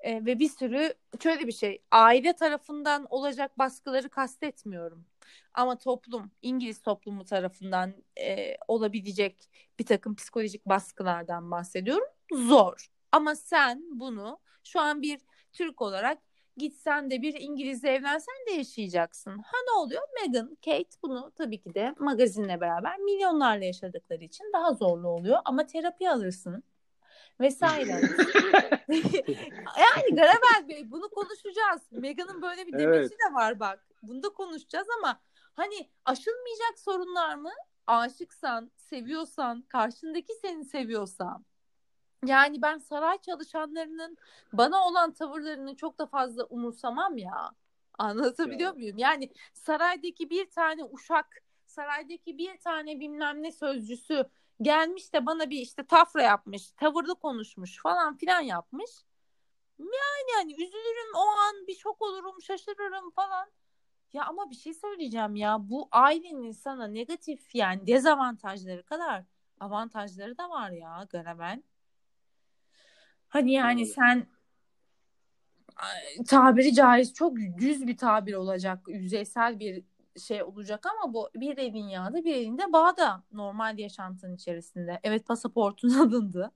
E, 0.00 0.24
ve 0.26 0.38
bir 0.38 0.48
sürü 0.48 0.94
şöyle 1.22 1.46
bir 1.46 1.52
şey, 1.52 1.82
aile 1.90 2.32
tarafından 2.32 3.06
olacak 3.10 3.58
baskıları 3.58 4.08
kastetmiyorum. 4.08 5.06
Ama 5.54 5.78
toplum, 5.78 6.30
İngiliz 6.42 6.82
toplumu 6.82 7.24
tarafından 7.24 7.94
e, 8.20 8.56
olabilecek 8.68 9.50
bir 9.78 9.86
takım 9.86 10.16
psikolojik 10.16 10.66
baskılardan 10.66 11.50
bahsediyorum. 11.50 12.08
Zor. 12.32 12.88
Ama 13.12 13.34
sen 13.34 13.82
bunu 13.90 14.38
şu 14.64 14.80
an 14.80 15.02
bir 15.02 15.20
Türk 15.52 15.82
olarak 15.82 16.18
gitsen 16.56 17.10
de 17.10 17.22
bir 17.22 17.34
İngilizle 17.40 17.90
evlensen 17.90 18.34
de 18.48 18.52
yaşayacaksın. 18.52 19.30
Ha 19.30 19.56
ne 19.66 19.72
oluyor? 19.80 20.02
Meghan, 20.22 20.56
Kate 20.64 20.96
bunu 21.02 21.32
tabii 21.36 21.60
ki 21.60 21.74
de 21.74 21.94
magazinle 21.98 22.60
beraber 22.60 22.98
milyonlarla 22.98 23.64
yaşadıkları 23.64 24.24
için 24.24 24.44
daha 24.54 24.72
zorlu 24.72 25.08
oluyor. 25.08 25.38
Ama 25.44 25.66
terapi 25.66 26.10
alırsın 26.10 26.64
vesaire. 27.40 27.90
yani 29.78 30.10
Garabel 30.10 30.68
Bey 30.68 30.90
bunu 30.90 31.08
konuşacağız. 31.08 31.82
Meghan'ın 31.90 32.42
böyle 32.42 32.66
bir 32.66 32.72
demeci 32.72 32.98
evet. 32.98 33.10
de 33.10 33.34
var 33.34 33.60
bak. 33.60 33.86
Bunu 34.08 34.22
da 34.22 34.28
konuşacağız 34.28 34.86
ama 34.98 35.20
hani 35.54 35.90
aşılmayacak 36.04 36.78
sorunlar 36.78 37.34
mı? 37.34 37.50
Aşıksan, 37.86 38.70
seviyorsan, 38.76 39.62
karşındaki 39.62 40.32
seni 40.42 40.64
seviyorsa 40.64 41.40
yani 42.26 42.62
ben 42.62 42.78
saray 42.78 43.18
çalışanlarının 43.18 44.16
bana 44.52 44.88
olan 44.88 45.12
tavırlarını 45.12 45.76
çok 45.76 45.98
da 45.98 46.06
fazla 46.06 46.44
umursamam 46.44 47.18
ya. 47.18 47.50
Anlatabiliyor 47.98 48.70
ya. 48.70 48.74
muyum? 48.74 48.98
Yani 48.98 49.32
saraydaki 49.52 50.30
bir 50.30 50.50
tane 50.50 50.84
uşak, 50.84 51.42
saraydaki 51.66 52.38
bir 52.38 52.58
tane 52.58 53.00
bilmem 53.00 53.42
ne 53.42 53.52
sözcüsü 53.52 54.28
gelmiş 54.62 55.12
de 55.12 55.26
bana 55.26 55.50
bir 55.50 55.58
işte 55.58 55.86
tafra 55.86 56.22
yapmış, 56.22 56.70
tavırlı 56.70 57.14
konuşmuş 57.14 57.82
falan 57.82 58.16
filan 58.16 58.40
yapmış. 58.40 58.90
Yani 59.78 60.30
yani 60.38 60.52
üzülürüm 60.52 61.14
o 61.14 61.26
an 61.26 61.66
bir 61.66 61.74
şok 61.74 62.02
olurum, 62.02 62.42
şaşırırım 62.42 63.10
falan. 63.10 63.48
Ya 64.14 64.24
ama 64.24 64.50
bir 64.50 64.54
şey 64.54 64.74
söyleyeceğim 64.74 65.36
ya 65.36 65.58
bu 65.68 65.88
ailenin 65.92 66.52
sana 66.52 66.86
negatif 66.86 67.54
yani 67.54 67.86
dezavantajları 67.86 68.82
kadar 68.82 69.24
avantajları 69.60 70.38
da 70.38 70.50
var 70.50 70.70
ya 70.70 71.06
Garaben. 71.10 71.64
Hani 73.28 73.52
yani 73.52 73.86
sen 73.86 74.26
tabiri 76.28 76.74
caiz 76.74 77.14
çok 77.14 77.36
düz 77.36 77.86
bir 77.86 77.96
tabir 77.96 78.34
olacak, 78.34 78.78
yüzeysel 78.88 79.60
bir 79.60 79.84
şey 80.20 80.42
olacak 80.42 80.86
ama 80.86 81.14
bu 81.14 81.30
bir 81.34 81.58
elin 81.58 81.88
yağda 81.88 82.24
bir 82.24 82.34
elinde 82.34 82.72
bağda 82.72 83.22
normal 83.32 83.78
yaşantının 83.78 84.34
içerisinde. 84.34 85.00
Evet 85.02 85.26
pasaportun 85.26 85.88
alındı. 86.00 86.52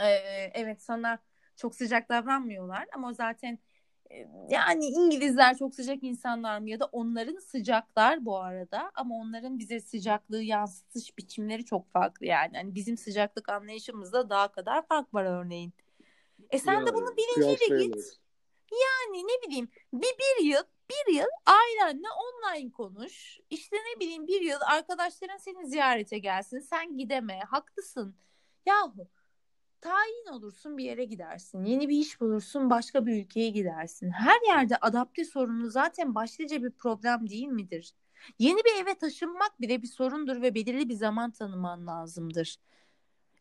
Ee, 0.00 0.06
evet 0.54 0.82
sana 0.82 1.18
çok 1.56 1.74
sıcak 1.74 2.08
davranmıyorlar 2.08 2.86
ama 2.94 3.12
zaten 3.12 3.58
yani 4.48 4.86
İngilizler 4.86 5.58
çok 5.58 5.74
sıcak 5.74 6.02
insanlar 6.02 6.58
mı 6.58 6.70
ya 6.70 6.80
da 6.80 6.84
onların 6.84 7.38
sıcaklar 7.38 8.24
bu 8.24 8.38
arada 8.38 8.92
ama 8.94 9.14
onların 9.14 9.58
bize 9.58 9.80
sıcaklığı 9.80 10.42
yansıtış 10.42 11.18
biçimleri 11.18 11.64
çok 11.64 11.90
farklı 11.90 12.26
yani. 12.26 12.56
yani 12.56 12.74
bizim 12.74 12.96
sıcaklık 12.96 13.48
anlayışımızda 13.48 14.30
daha 14.30 14.48
kadar 14.52 14.86
fark 14.86 15.14
var 15.14 15.24
örneğin. 15.24 15.72
E 16.50 16.58
sen 16.58 16.72
yani, 16.72 16.86
de 16.86 16.94
bunu 16.94 17.16
bilinciyle 17.16 17.84
git. 17.84 18.20
Yani 18.72 19.26
ne 19.26 19.48
bileyim 19.48 19.68
bir, 19.92 20.02
bir 20.18 20.44
yıl 20.44 20.62
bir 20.90 21.14
yıl 21.14 21.28
ailenle 21.46 22.06
online 22.10 22.72
konuş. 22.72 23.38
İşte 23.50 23.76
ne 23.76 24.00
bileyim 24.00 24.26
bir 24.26 24.40
yıl 24.40 24.60
arkadaşların 24.66 25.36
seni 25.36 25.66
ziyarete 25.66 26.18
gelsin. 26.18 26.58
Sen 26.58 26.96
gideme. 26.96 27.40
Haklısın. 27.40 28.16
Yahu 28.66 29.08
tayin 29.84 30.26
olursun 30.32 30.78
bir 30.78 30.84
yere 30.84 31.04
gidersin. 31.04 31.64
Yeni 31.64 31.88
bir 31.88 31.98
iş 31.98 32.20
bulursun 32.20 32.70
başka 32.70 33.06
bir 33.06 33.24
ülkeye 33.24 33.50
gidersin. 33.50 34.10
Her 34.10 34.40
yerde 34.46 34.76
adapte 34.76 35.24
sorunu 35.24 35.70
zaten 35.70 36.14
başlıca 36.14 36.62
bir 36.62 36.70
problem 36.70 37.28
değil 37.28 37.46
midir? 37.46 37.94
Yeni 38.38 38.58
bir 38.58 38.82
eve 38.82 38.94
taşınmak 38.94 39.60
bile 39.60 39.82
bir 39.82 39.86
sorundur 39.86 40.42
ve 40.42 40.54
belirli 40.54 40.88
bir 40.88 40.94
zaman 40.94 41.30
tanıman 41.30 41.86
lazımdır. 41.86 42.56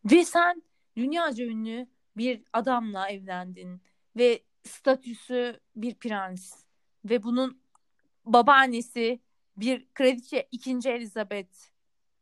Ve 0.06 0.26
sen 0.26 0.64
dünyaca 0.96 1.46
ünlü 1.46 1.88
bir 2.18 2.44
adamla 2.54 3.10
evlendin 3.10 3.82
ve 4.16 4.44
statüsü 4.64 5.60
bir 5.76 5.96
prens 5.96 6.64
ve 7.06 7.24
bunun 7.24 7.62
babaannesi 8.26 9.20
bir 9.58 9.88
kraliçe 9.94 10.48
ikinci 10.52 10.90
Elizabeth. 10.90 11.58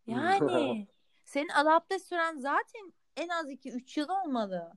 Yani 0.08 0.88
senin 1.26 1.50
adapte 1.50 2.00
süren 2.00 2.38
zaten 2.38 2.94
en 3.18 3.28
az 3.30 3.52
2-3 3.52 4.00
yıl 4.00 4.08
olmalı. 4.10 4.72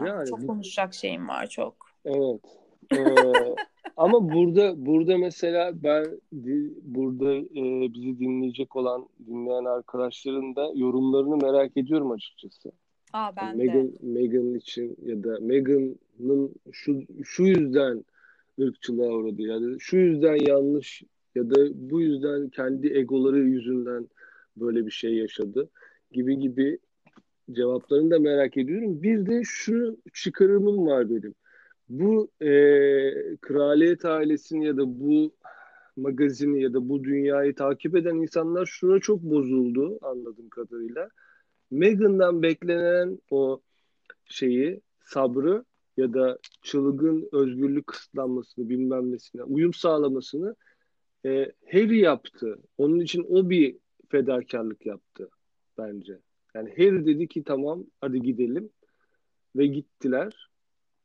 Yani, 0.00 0.28
çok 0.28 0.46
konuşacak 0.46 0.94
şeyim 0.94 1.28
var 1.28 1.46
çok. 1.46 1.74
Evet. 2.04 2.40
Ee, 2.92 2.96
ama 3.96 4.32
burada 4.32 4.86
burada 4.86 5.18
mesela 5.18 5.82
ben 5.82 6.20
burada 6.82 7.34
e, 7.34 7.94
bizi 7.94 8.18
dinleyecek 8.18 8.76
olan 8.76 9.08
dinleyen 9.26 9.64
arkadaşların 9.64 10.56
da 10.56 10.70
yorumlarını 10.74 11.36
merak 11.36 11.76
ediyorum 11.76 12.10
açıkçası. 12.10 12.72
Aa 13.12 13.36
ben 13.36 13.46
yani 13.46 13.56
Meghan, 13.56 13.92
de. 13.92 13.96
Meghan 14.00 14.54
için 14.54 14.96
ya 15.02 15.24
da 15.24 15.38
Meghan'ın 15.40 16.54
şu 16.72 17.02
şu 17.24 17.42
yüzden 17.42 18.04
ırkçılığa 18.60 19.08
uğradı 19.08 19.42
yani 19.42 19.80
şu 19.80 19.96
yüzden 19.96 20.36
yanlış 20.46 21.02
ya 21.34 21.50
da 21.50 21.56
bu 21.74 22.00
yüzden 22.00 22.48
kendi 22.48 22.98
egoları 22.98 23.38
yüzünden 23.38 24.08
böyle 24.56 24.86
bir 24.86 24.90
şey 24.90 25.14
yaşadı 25.14 25.70
gibi 26.12 26.38
gibi 26.38 26.78
cevaplarını 27.52 28.10
da 28.10 28.18
merak 28.18 28.56
ediyorum. 28.56 29.02
Bir 29.02 29.26
de 29.26 29.42
şu 29.44 29.96
çıkarımım 30.14 30.86
var 30.86 31.10
benim. 31.10 31.34
Bu 31.88 32.30
e, 32.40 32.50
kraliyet 33.40 34.04
ailesini 34.04 34.66
ya 34.66 34.76
da 34.76 35.00
bu 35.00 35.34
magazini 35.96 36.62
ya 36.62 36.74
da 36.74 36.88
bu 36.88 37.04
dünyayı 37.04 37.54
takip 37.54 37.96
eden 37.96 38.16
insanlar 38.16 38.66
şuna 38.66 39.00
çok 39.00 39.22
bozuldu 39.22 39.98
anladığım 40.02 40.48
kadarıyla. 40.48 41.08
Meghan'dan 41.70 42.42
beklenen 42.42 43.18
o 43.30 43.60
şeyi, 44.24 44.80
sabrı 45.04 45.64
ya 45.96 46.14
da 46.14 46.38
çılgın 46.62 47.28
özgürlük 47.32 47.86
kısıtlanmasını 47.86 48.68
bilmem 48.68 49.12
nesine 49.12 49.42
uyum 49.42 49.74
sağlamasını 49.74 50.56
e, 51.26 51.52
Harry 51.72 51.98
yaptı. 51.98 52.58
Onun 52.78 53.00
için 53.00 53.26
o 53.28 53.50
bir 53.50 53.76
fedakarlık 54.12 54.86
yaptı 54.86 55.28
bence. 55.78 56.18
Yani 56.54 56.70
Harry 56.70 57.06
dedi 57.06 57.28
ki 57.28 57.44
tamam 57.44 57.84
hadi 58.00 58.22
gidelim 58.22 58.70
ve 59.56 59.66
gittiler. 59.66 60.50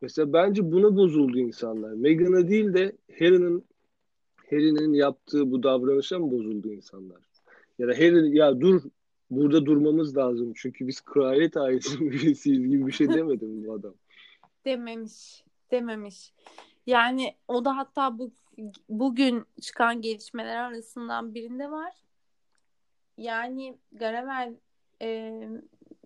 Mesela 0.02 0.34
bence 0.34 0.72
buna 0.72 0.96
bozuldu 0.96 1.40
insanlar. 1.40 1.94
Meghan'a 1.94 2.48
değil 2.48 2.74
de 2.74 2.98
Harry'nin 3.20 3.66
Harry'nin 4.50 4.94
yaptığı 4.94 5.52
bu 5.52 5.64
davranışa 5.64 6.20
mı 6.20 6.32
bozuldu 6.32 6.74
insanlar? 6.74 7.28
ya 7.80 7.88
da 7.88 7.92
Harry 7.92 8.38
ya 8.38 8.62
dur 8.62 8.82
burada 9.30 9.66
durmamız 9.66 10.18
lazım 10.18 10.54
çünkü 10.56 10.88
biz 10.88 11.02
kraliyet 11.02 11.58
ailesinin 11.58 12.12
birisiyiz 12.12 12.68
gibi 12.68 12.88
bir 12.88 12.92
şey 12.92 13.10
demedi 13.10 13.46
mi 13.46 13.68
bu 13.68 13.74
adam? 13.74 13.94
Dememiş. 14.66 15.44
Dememiş. 15.72 16.34
Yani 16.86 17.36
o 17.48 17.66
da 17.66 17.78
hatta 17.78 18.20
bu 18.20 18.32
bugün 18.90 19.46
çıkan 19.62 20.02
gelişmeler 20.02 20.58
arasından 20.58 21.34
birinde 21.34 21.72
var. 21.72 21.94
Yani 23.18 23.78
Garavel 23.92 24.56
e, 25.02 25.42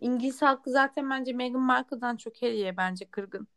İngiliz 0.01 0.41
halkı 0.41 0.71
zaten 0.71 1.09
bence 1.09 1.33
Meghan 1.33 1.61
Markle'dan 1.61 2.17
çok 2.17 2.41
Harry'e 2.41 2.77
bence 2.77 3.05
kırgın. 3.05 3.47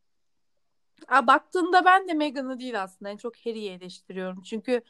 A, 1.08 1.26
baktığımda 1.26 1.84
ben 1.84 2.08
de 2.08 2.14
Meghan'ı 2.14 2.58
değil 2.58 2.82
aslında. 2.82 3.10
En 3.10 3.16
çok 3.16 3.36
Harry'i 3.36 3.70
eleştiriyorum. 3.70 4.42
Çünkü 4.42 4.82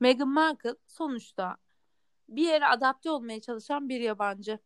Meghan 0.00 0.28
Markle 0.28 0.74
sonuçta 0.86 1.56
bir 2.28 2.42
yere 2.42 2.66
adapte 2.66 3.10
olmaya 3.10 3.40
çalışan 3.40 3.88
bir 3.88 4.00
yabancı. 4.00 4.58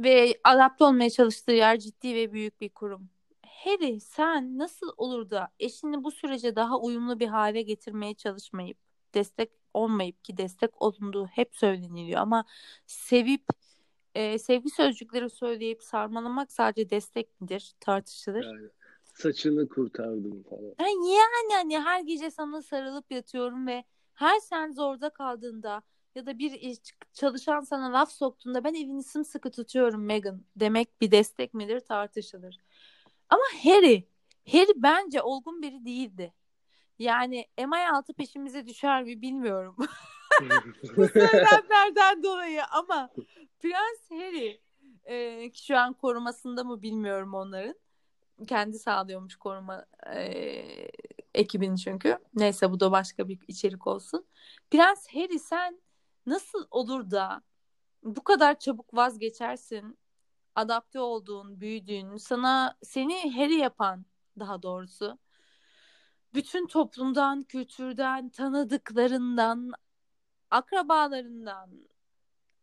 Ve 0.00 0.40
adapte 0.44 0.84
olmaya 0.84 1.10
çalıştığı 1.10 1.52
yer 1.52 1.78
ciddi 1.78 2.14
ve 2.14 2.32
büyük 2.32 2.60
bir 2.60 2.68
kurum. 2.68 3.10
Harry 3.46 4.00
sen 4.00 4.58
nasıl 4.58 4.92
olur 4.96 5.30
da 5.30 5.48
eşini 5.58 6.04
bu 6.04 6.10
sürece 6.10 6.56
daha 6.56 6.78
uyumlu 6.80 7.20
bir 7.20 7.28
hale 7.28 7.62
getirmeye 7.62 8.14
çalışmayıp 8.14 8.78
destek 9.14 9.59
olmayıp 9.74 10.24
ki 10.24 10.36
destek 10.36 10.82
olunduğu 10.82 11.26
hep 11.26 11.56
söyleniliyor 11.56 12.20
ama 12.20 12.44
sevip 12.86 13.44
e, 14.14 14.38
sevgi 14.38 14.70
sözcükleri 14.70 15.30
söyleyip 15.30 15.82
sarmalamak 15.82 16.52
sadece 16.52 16.90
destek 16.90 17.40
midir 17.40 17.72
tartışılır. 17.80 18.44
Yani 18.44 18.68
saçını 19.14 19.68
kurtardım 19.68 20.42
falan. 20.42 20.74
Yani, 20.80 21.14
yani 21.14 21.54
hani 21.54 21.80
her 21.80 22.00
gece 22.00 22.30
sana 22.30 22.62
sarılıp 22.62 23.10
yatıyorum 23.10 23.66
ve 23.66 23.84
her 24.14 24.40
sen 24.40 24.72
zorda 24.72 25.10
kaldığında 25.10 25.82
ya 26.14 26.26
da 26.26 26.38
bir 26.38 26.78
çalışan 27.12 27.60
sana 27.60 27.92
laf 27.92 28.12
soktuğunda 28.12 28.64
ben 28.64 28.74
evini 28.74 29.02
sımsıkı 29.02 29.50
tutuyorum 29.50 30.04
Megan 30.04 30.44
demek 30.56 31.00
bir 31.00 31.10
destek 31.10 31.54
midir 31.54 31.80
tartışılır. 31.80 32.58
Ama 33.28 33.42
Harry, 33.64 34.08
Harry 34.52 34.72
bence 34.76 35.22
olgun 35.22 35.62
biri 35.62 35.84
değildi. 35.84 36.34
Yani 37.00 37.46
MI6 37.58 38.12
peşimize 38.12 38.66
düşer 38.66 39.02
mi 39.02 39.22
bilmiyorum. 39.22 39.76
Bu 40.96 41.08
söylemlerden 41.08 42.22
dolayı 42.22 42.64
ama 42.66 43.10
Prens 43.60 44.10
Harry 44.10 44.60
e, 45.04 45.50
şu 45.54 45.76
an 45.78 45.92
korumasında 45.92 46.64
mı 46.64 46.82
bilmiyorum 46.82 47.34
onların. 47.34 47.74
Kendi 48.46 48.78
sağlıyormuş 48.78 49.36
koruma 49.36 49.86
e, 50.14 50.26
ekibini 51.34 51.78
çünkü. 51.78 52.18
Neyse 52.34 52.70
bu 52.70 52.80
da 52.80 52.92
başka 52.92 53.28
bir 53.28 53.38
içerik 53.48 53.86
olsun. 53.86 54.26
Prens 54.70 55.06
Harry 55.14 55.38
sen 55.38 55.80
nasıl 56.26 56.66
olur 56.70 57.10
da 57.10 57.42
bu 58.02 58.24
kadar 58.24 58.58
çabuk 58.58 58.94
vazgeçersin? 58.94 59.98
Adapte 60.54 61.00
olduğun, 61.00 61.60
büyüdüğün, 61.60 62.16
sana 62.16 62.76
seni 62.82 63.36
Harry 63.36 63.54
yapan 63.54 64.04
daha 64.38 64.62
doğrusu 64.62 65.18
bütün 66.34 66.66
toplumdan, 66.66 67.42
kültürden, 67.42 68.28
tanıdıklarından, 68.28 69.72
akrabalarından, 70.50 71.70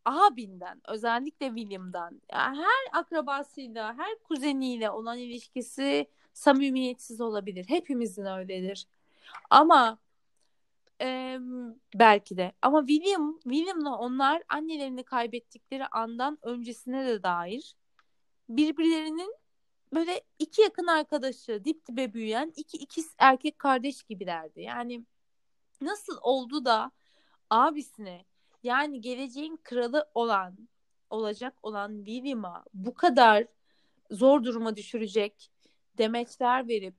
abinden, 0.06 0.82
özellikle 0.88 1.48
William'dan, 1.48 2.22
yani 2.32 2.58
her 2.58 3.00
akrabasıyla, 3.00 3.98
her 3.98 4.20
kuzeniyle 4.24 4.92
olan 4.92 5.18
ilişkisi 5.18 6.08
samimiyetsiz 6.34 7.22
olabilir. 7.22 7.66
Hepimizin 7.70 8.26
öyledir. 8.26 8.88
Ama 9.50 9.98
e, 11.02 11.40
belki 11.96 12.38
de. 12.38 12.52
Ama 12.62 12.88
William, 12.88 13.40
William'la 13.44 13.98
onlar 13.98 14.44
annelerini 14.50 15.04
kaybettikleri 15.04 15.88
andan 15.88 16.38
öncesine 16.42 17.08
de 17.08 17.24
dair 17.24 17.76
birbirlerinin 18.50 19.36
böyle 19.94 20.22
iki 20.40 20.62
yakın 20.62 20.88
arkadaşı, 20.88 21.66
dip 21.66 21.88
dibe 21.88 22.14
büyüyen 22.14 22.54
iki 22.56 22.78
ikiz 22.78 23.16
erkek 23.18 23.60
kardeş 23.60 24.04
gibilerdi. 24.04 24.62
Yani 24.62 25.06
nasıl 25.82 26.18
oldu 26.22 26.66
da 26.66 26.92
abisine 27.50 28.26
yani 28.64 29.02
geleceğin 29.02 29.60
kralı 29.64 30.10
olan 30.14 30.58
olacak 31.10 31.54
olan 31.64 31.98
William'a 31.98 32.64
bu 32.74 32.94
kadar 32.94 33.48
zor 34.12 34.44
duruma 34.44 34.76
düşürecek 34.76 35.52
demeçler 35.98 36.68
verip 36.68 36.96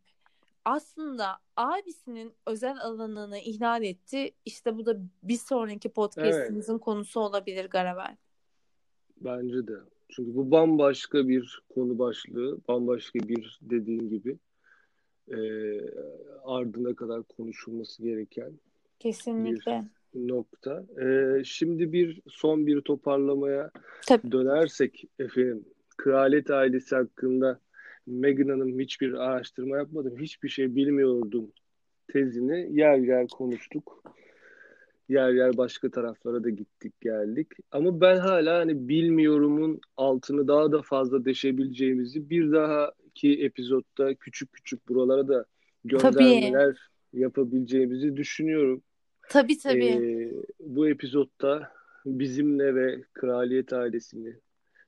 aslında 0.65 1.39
abisinin 1.57 2.35
özel 2.47 2.81
alanını 2.81 3.39
ihlal 3.39 3.83
etti. 3.83 4.35
İşte 4.45 4.77
bu 4.77 4.87
da 4.87 4.97
bir 5.23 5.39
sonraki 5.39 5.89
podcastimizin 5.89 6.73
evet. 6.73 6.83
konusu 6.83 7.21
olabilir 7.21 7.65
Garavel. 7.65 8.17
Bence 9.17 9.67
de. 9.67 9.98
Çünkü 10.09 10.35
bu 10.35 10.51
bambaşka 10.51 11.29
bir 11.29 11.63
konu 11.75 11.99
başlığı, 11.99 12.59
bambaşka 12.69 13.19
bir 13.19 13.59
dediğin 13.63 14.09
gibi 14.11 14.39
e, 15.31 15.39
ardına 16.45 16.95
kadar 16.95 17.23
konuşulması 17.23 18.03
gereken 18.03 18.53
Kesinlikle. 18.99 19.85
bir 20.15 20.29
nokta. 20.29 20.85
E, 21.03 21.41
şimdi 21.45 21.93
bir 21.93 22.21
son 22.29 22.67
bir 22.67 22.81
toparlamaya 22.81 23.71
Tabii. 24.07 24.33
dönersek 24.33 25.05
efendim, 25.19 25.65
kraliyet 25.97 26.51
ailesi 26.51 26.97
hakkında 26.97 27.61
Meghan 28.07 28.49
Hanım 28.49 28.79
hiçbir 28.81 29.13
araştırma 29.13 29.77
yapmadım, 29.77 30.17
hiçbir 30.19 30.49
şey 30.49 30.75
bilmiyordum 30.75 31.53
tezini 32.09 32.79
yer 32.79 32.99
yer 32.99 33.27
konuştuk 33.29 34.03
yer 35.09 35.31
yer 35.31 35.57
başka 35.57 35.91
taraflara 35.91 36.45
da 36.45 36.51
gittik 36.51 37.01
geldik. 37.01 37.49
Ama 37.73 38.01
ben 38.01 38.17
hala 38.17 38.59
hani 38.59 38.89
bilmiyorumun 38.89 39.81
altını 39.97 40.49
daha 40.49 40.73
da 40.73 40.83
fazla 40.83 41.25
deşebileceğimizi 41.25 42.31
bir 42.31 42.53
dahaki 42.53 43.45
epizodda 43.45 44.15
küçük 44.15 44.53
küçük 44.53 44.89
buralara 44.89 45.29
da 45.29 45.45
göndermeler 45.85 46.77
tabii. 47.13 47.23
yapabileceğimizi 47.23 48.17
düşünüyorum. 48.17 48.83
Tabii 49.29 49.59
tabii. 49.59 49.87
Ee, 49.87 50.33
bu 50.61 50.89
epizodda 50.89 51.73
bizimle 52.07 52.75
ve 52.75 53.03
kraliyet 53.13 53.73
ailesini 53.73 54.35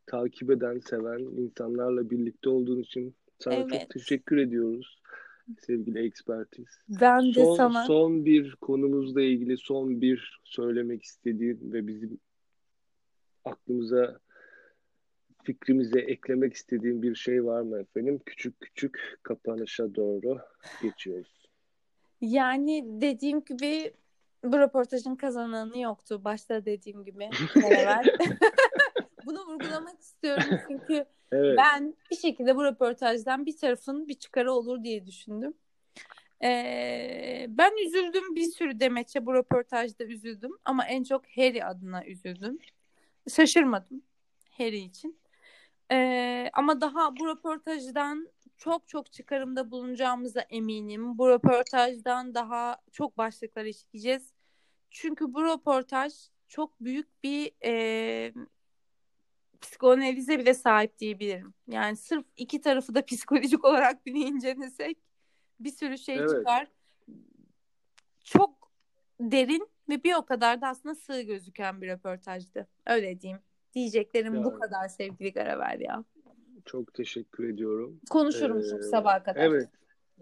takip 0.07 0.51
eden, 0.51 0.79
seven 0.79 1.19
insanlarla 1.19 2.11
birlikte 2.11 2.49
olduğun 2.49 2.81
için 2.81 3.15
sana 3.39 3.55
evet. 3.55 3.71
çok 3.71 3.91
teşekkür 3.91 4.37
ediyoruz 4.37 5.00
sevgili 5.59 6.07
ekspertiz. 6.07 6.67
Ben 6.89 7.35
de 7.35 7.45
son, 7.45 7.57
sana. 7.57 7.85
Son 7.85 8.25
bir 8.25 8.57
konumuzla 8.57 9.23
ilgili 9.23 9.57
son 9.57 10.01
bir 10.01 10.41
söylemek 10.45 11.03
istediğin 11.03 11.73
ve 11.73 11.87
bizim 11.87 12.19
aklımıza 13.45 14.21
fikrimize 15.45 16.01
eklemek 16.01 16.55
istediğin 16.55 17.03
bir 17.03 17.15
şey 17.15 17.45
var 17.45 17.61
mı 17.61 17.81
efendim? 17.81 18.21
Küçük 18.27 18.61
küçük 18.61 19.19
kapanışa 19.23 19.95
doğru 19.95 20.39
geçiyoruz. 20.83 21.49
Yani 22.21 22.85
dediğim 23.01 23.45
gibi 23.45 23.93
bu 24.45 24.59
röportajın 24.59 25.17
kazananı 25.17 25.79
yoktu. 25.79 26.21
Başta 26.25 26.65
dediğim 26.65 27.05
gibi. 27.05 27.31
Bunu 29.31 29.47
vurgulamak 29.47 30.01
istiyorum 30.01 30.59
çünkü 30.69 31.07
Evet. 31.33 31.59
Ben 31.59 31.95
bir 32.11 32.17
şekilde 32.17 32.57
bu 32.57 32.65
röportajdan 32.65 33.47
bir 33.47 33.57
tarafın 33.57 34.09
bir 34.09 34.15
çıkarı 34.15 34.53
olur 34.53 34.85
diye 34.85 35.07
düşündüm. 35.07 35.55
Ee, 36.43 37.47
ben 37.49 37.87
üzüldüm 37.87 38.35
bir 38.35 38.45
sürü 38.45 38.81
demeçe 38.81 39.27
bu 39.27 39.35
röportajda 39.35 40.05
üzüldüm 40.05 40.53
ama 40.65 40.87
en 40.87 41.05
çok 41.05 41.27
Harry 41.37 41.65
adına 41.65 42.05
üzüldüm. 42.05 42.59
Şaşırmadım 43.29 44.03
Harry 44.59 44.79
için. 44.79 45.21
Ee, 45.93 46.51
ama 46.53 46.81
daha 46.81 47.17
bu 47.17 47.27
röportajdan 47.27 48.29
çok 48.59 48.89
çok 48.89 49.13
çıkarımda 49.13 49.71
bulunacağımıza 49.71 50.41
eminim. 50.41 51.19
Bu 51.19 51.29
röportajdan 51.29 52.35
daha 52.35 52.77
çok 52.93 53.19
başlıklar 53.19 53.65
işleyeceğiz. 53.65 54.33
Çünkü 54.91 55.35
bu 55.35 55.45
röportaj 55.45 56.13
çok 56.49 56.81
büyük 56.81 57.25
bir 57.25 57.53
e, 57.65 58.33
psikoanalize 59.61 60.39
bile 60.39 60.55
sahip 60.55 60.99
diyebilirim. 60.99 61.55
Yani 61.69 61.97
sırf 61.97 62.25
iki 62.37 62.61
tarafı 62.61 62.95
da 62.95 63.05
psikolojik 63.05 63.65
olarak 63.65 64.07
bile 64.07 64.19
incelesek 64.19 64.99
bir 65.61 65.71
sürü 65.71 65.99
şey 65.99 66.17
evet. 66.17 66.31
çıkar. 66.31 66.69
Çok 68.25 68.71
derin 69.21 69.69
ve 69.89 70.05
bir 70.05 70.15
o 70.15 70.25
kadar 70.25 70.61
da 70.61 70.69
aslında 70.69 70.95
sığ 70.95 71.23
gözüken 71.23 71.83
bir 71.83 71.89
röportajdı. 71.89 72.67
Öyle 72.87 73.21
diyeyim. 73.21 73.41
Diyeceklerim 73.75 74.35
yani, 74.35 74.45
bu 74.45 74.59
kadar 74.59 74.89
sevgili 74.89 75.33
Garavel 75.33 75.81
ya. 75.81 76.05
Çok 76.65 76.95
teşekkür 76.95 77.49
ediyorum. 77.49 78.01
Konuşurum 78.11 78.59
ee, 78.59 78.83
sabaha 78.83 79.23
kadar. 79.23 79.41
Evet. 79.41 79.69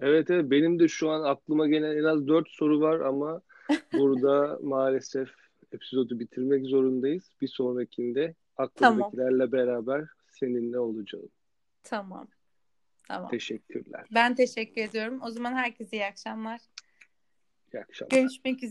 Evet 0.00 0.30
evet 0.30 0.50
benim 0.50 0.78
de 0.78 0.88
şu 0.88 1.10
an 1.10 1.22
aklıma 1.22 1.68
gelen 1.68 1.96
en 1.96 2.04
az 2.04 2.28
dört 2.28 2.48
soru 2.48 2.80
var 2.80 3.00
ama 3.00 3.42
burada 3.92 4.58
maalesef 4.62 5.28
epizodu 5.72 6.18
bitirmek 6.20 6.66
zorundayız. 6.66 7.30
Bir 7.40 7.48
sonrakinde 7.48 8.34
aklımdakilerle 8.58 9.38
tamam. 9.38 9.52
beraber 9.52 10.04
seninle 10.30 10.78
olacağım. 10.78 11.28
Tamam. 11.82 12.28
Tamam. 13.08 13.30
Teşekkürler. 13.30 14.06
Ben 14.14 14.34
teşekkür 14.34 14.82
ediyorum. 14.82 15.20
O 15.22 15.30
zaman 15.30 15.52
herkese 15.52 15.96
iyi 15.96 16.04
akşamlar. 16.04 16.60
İyi 17.74 17.80
akşamlar. 17.80 18.16
Görüşmek 18.16 18.62
üzere. 18.62 18.66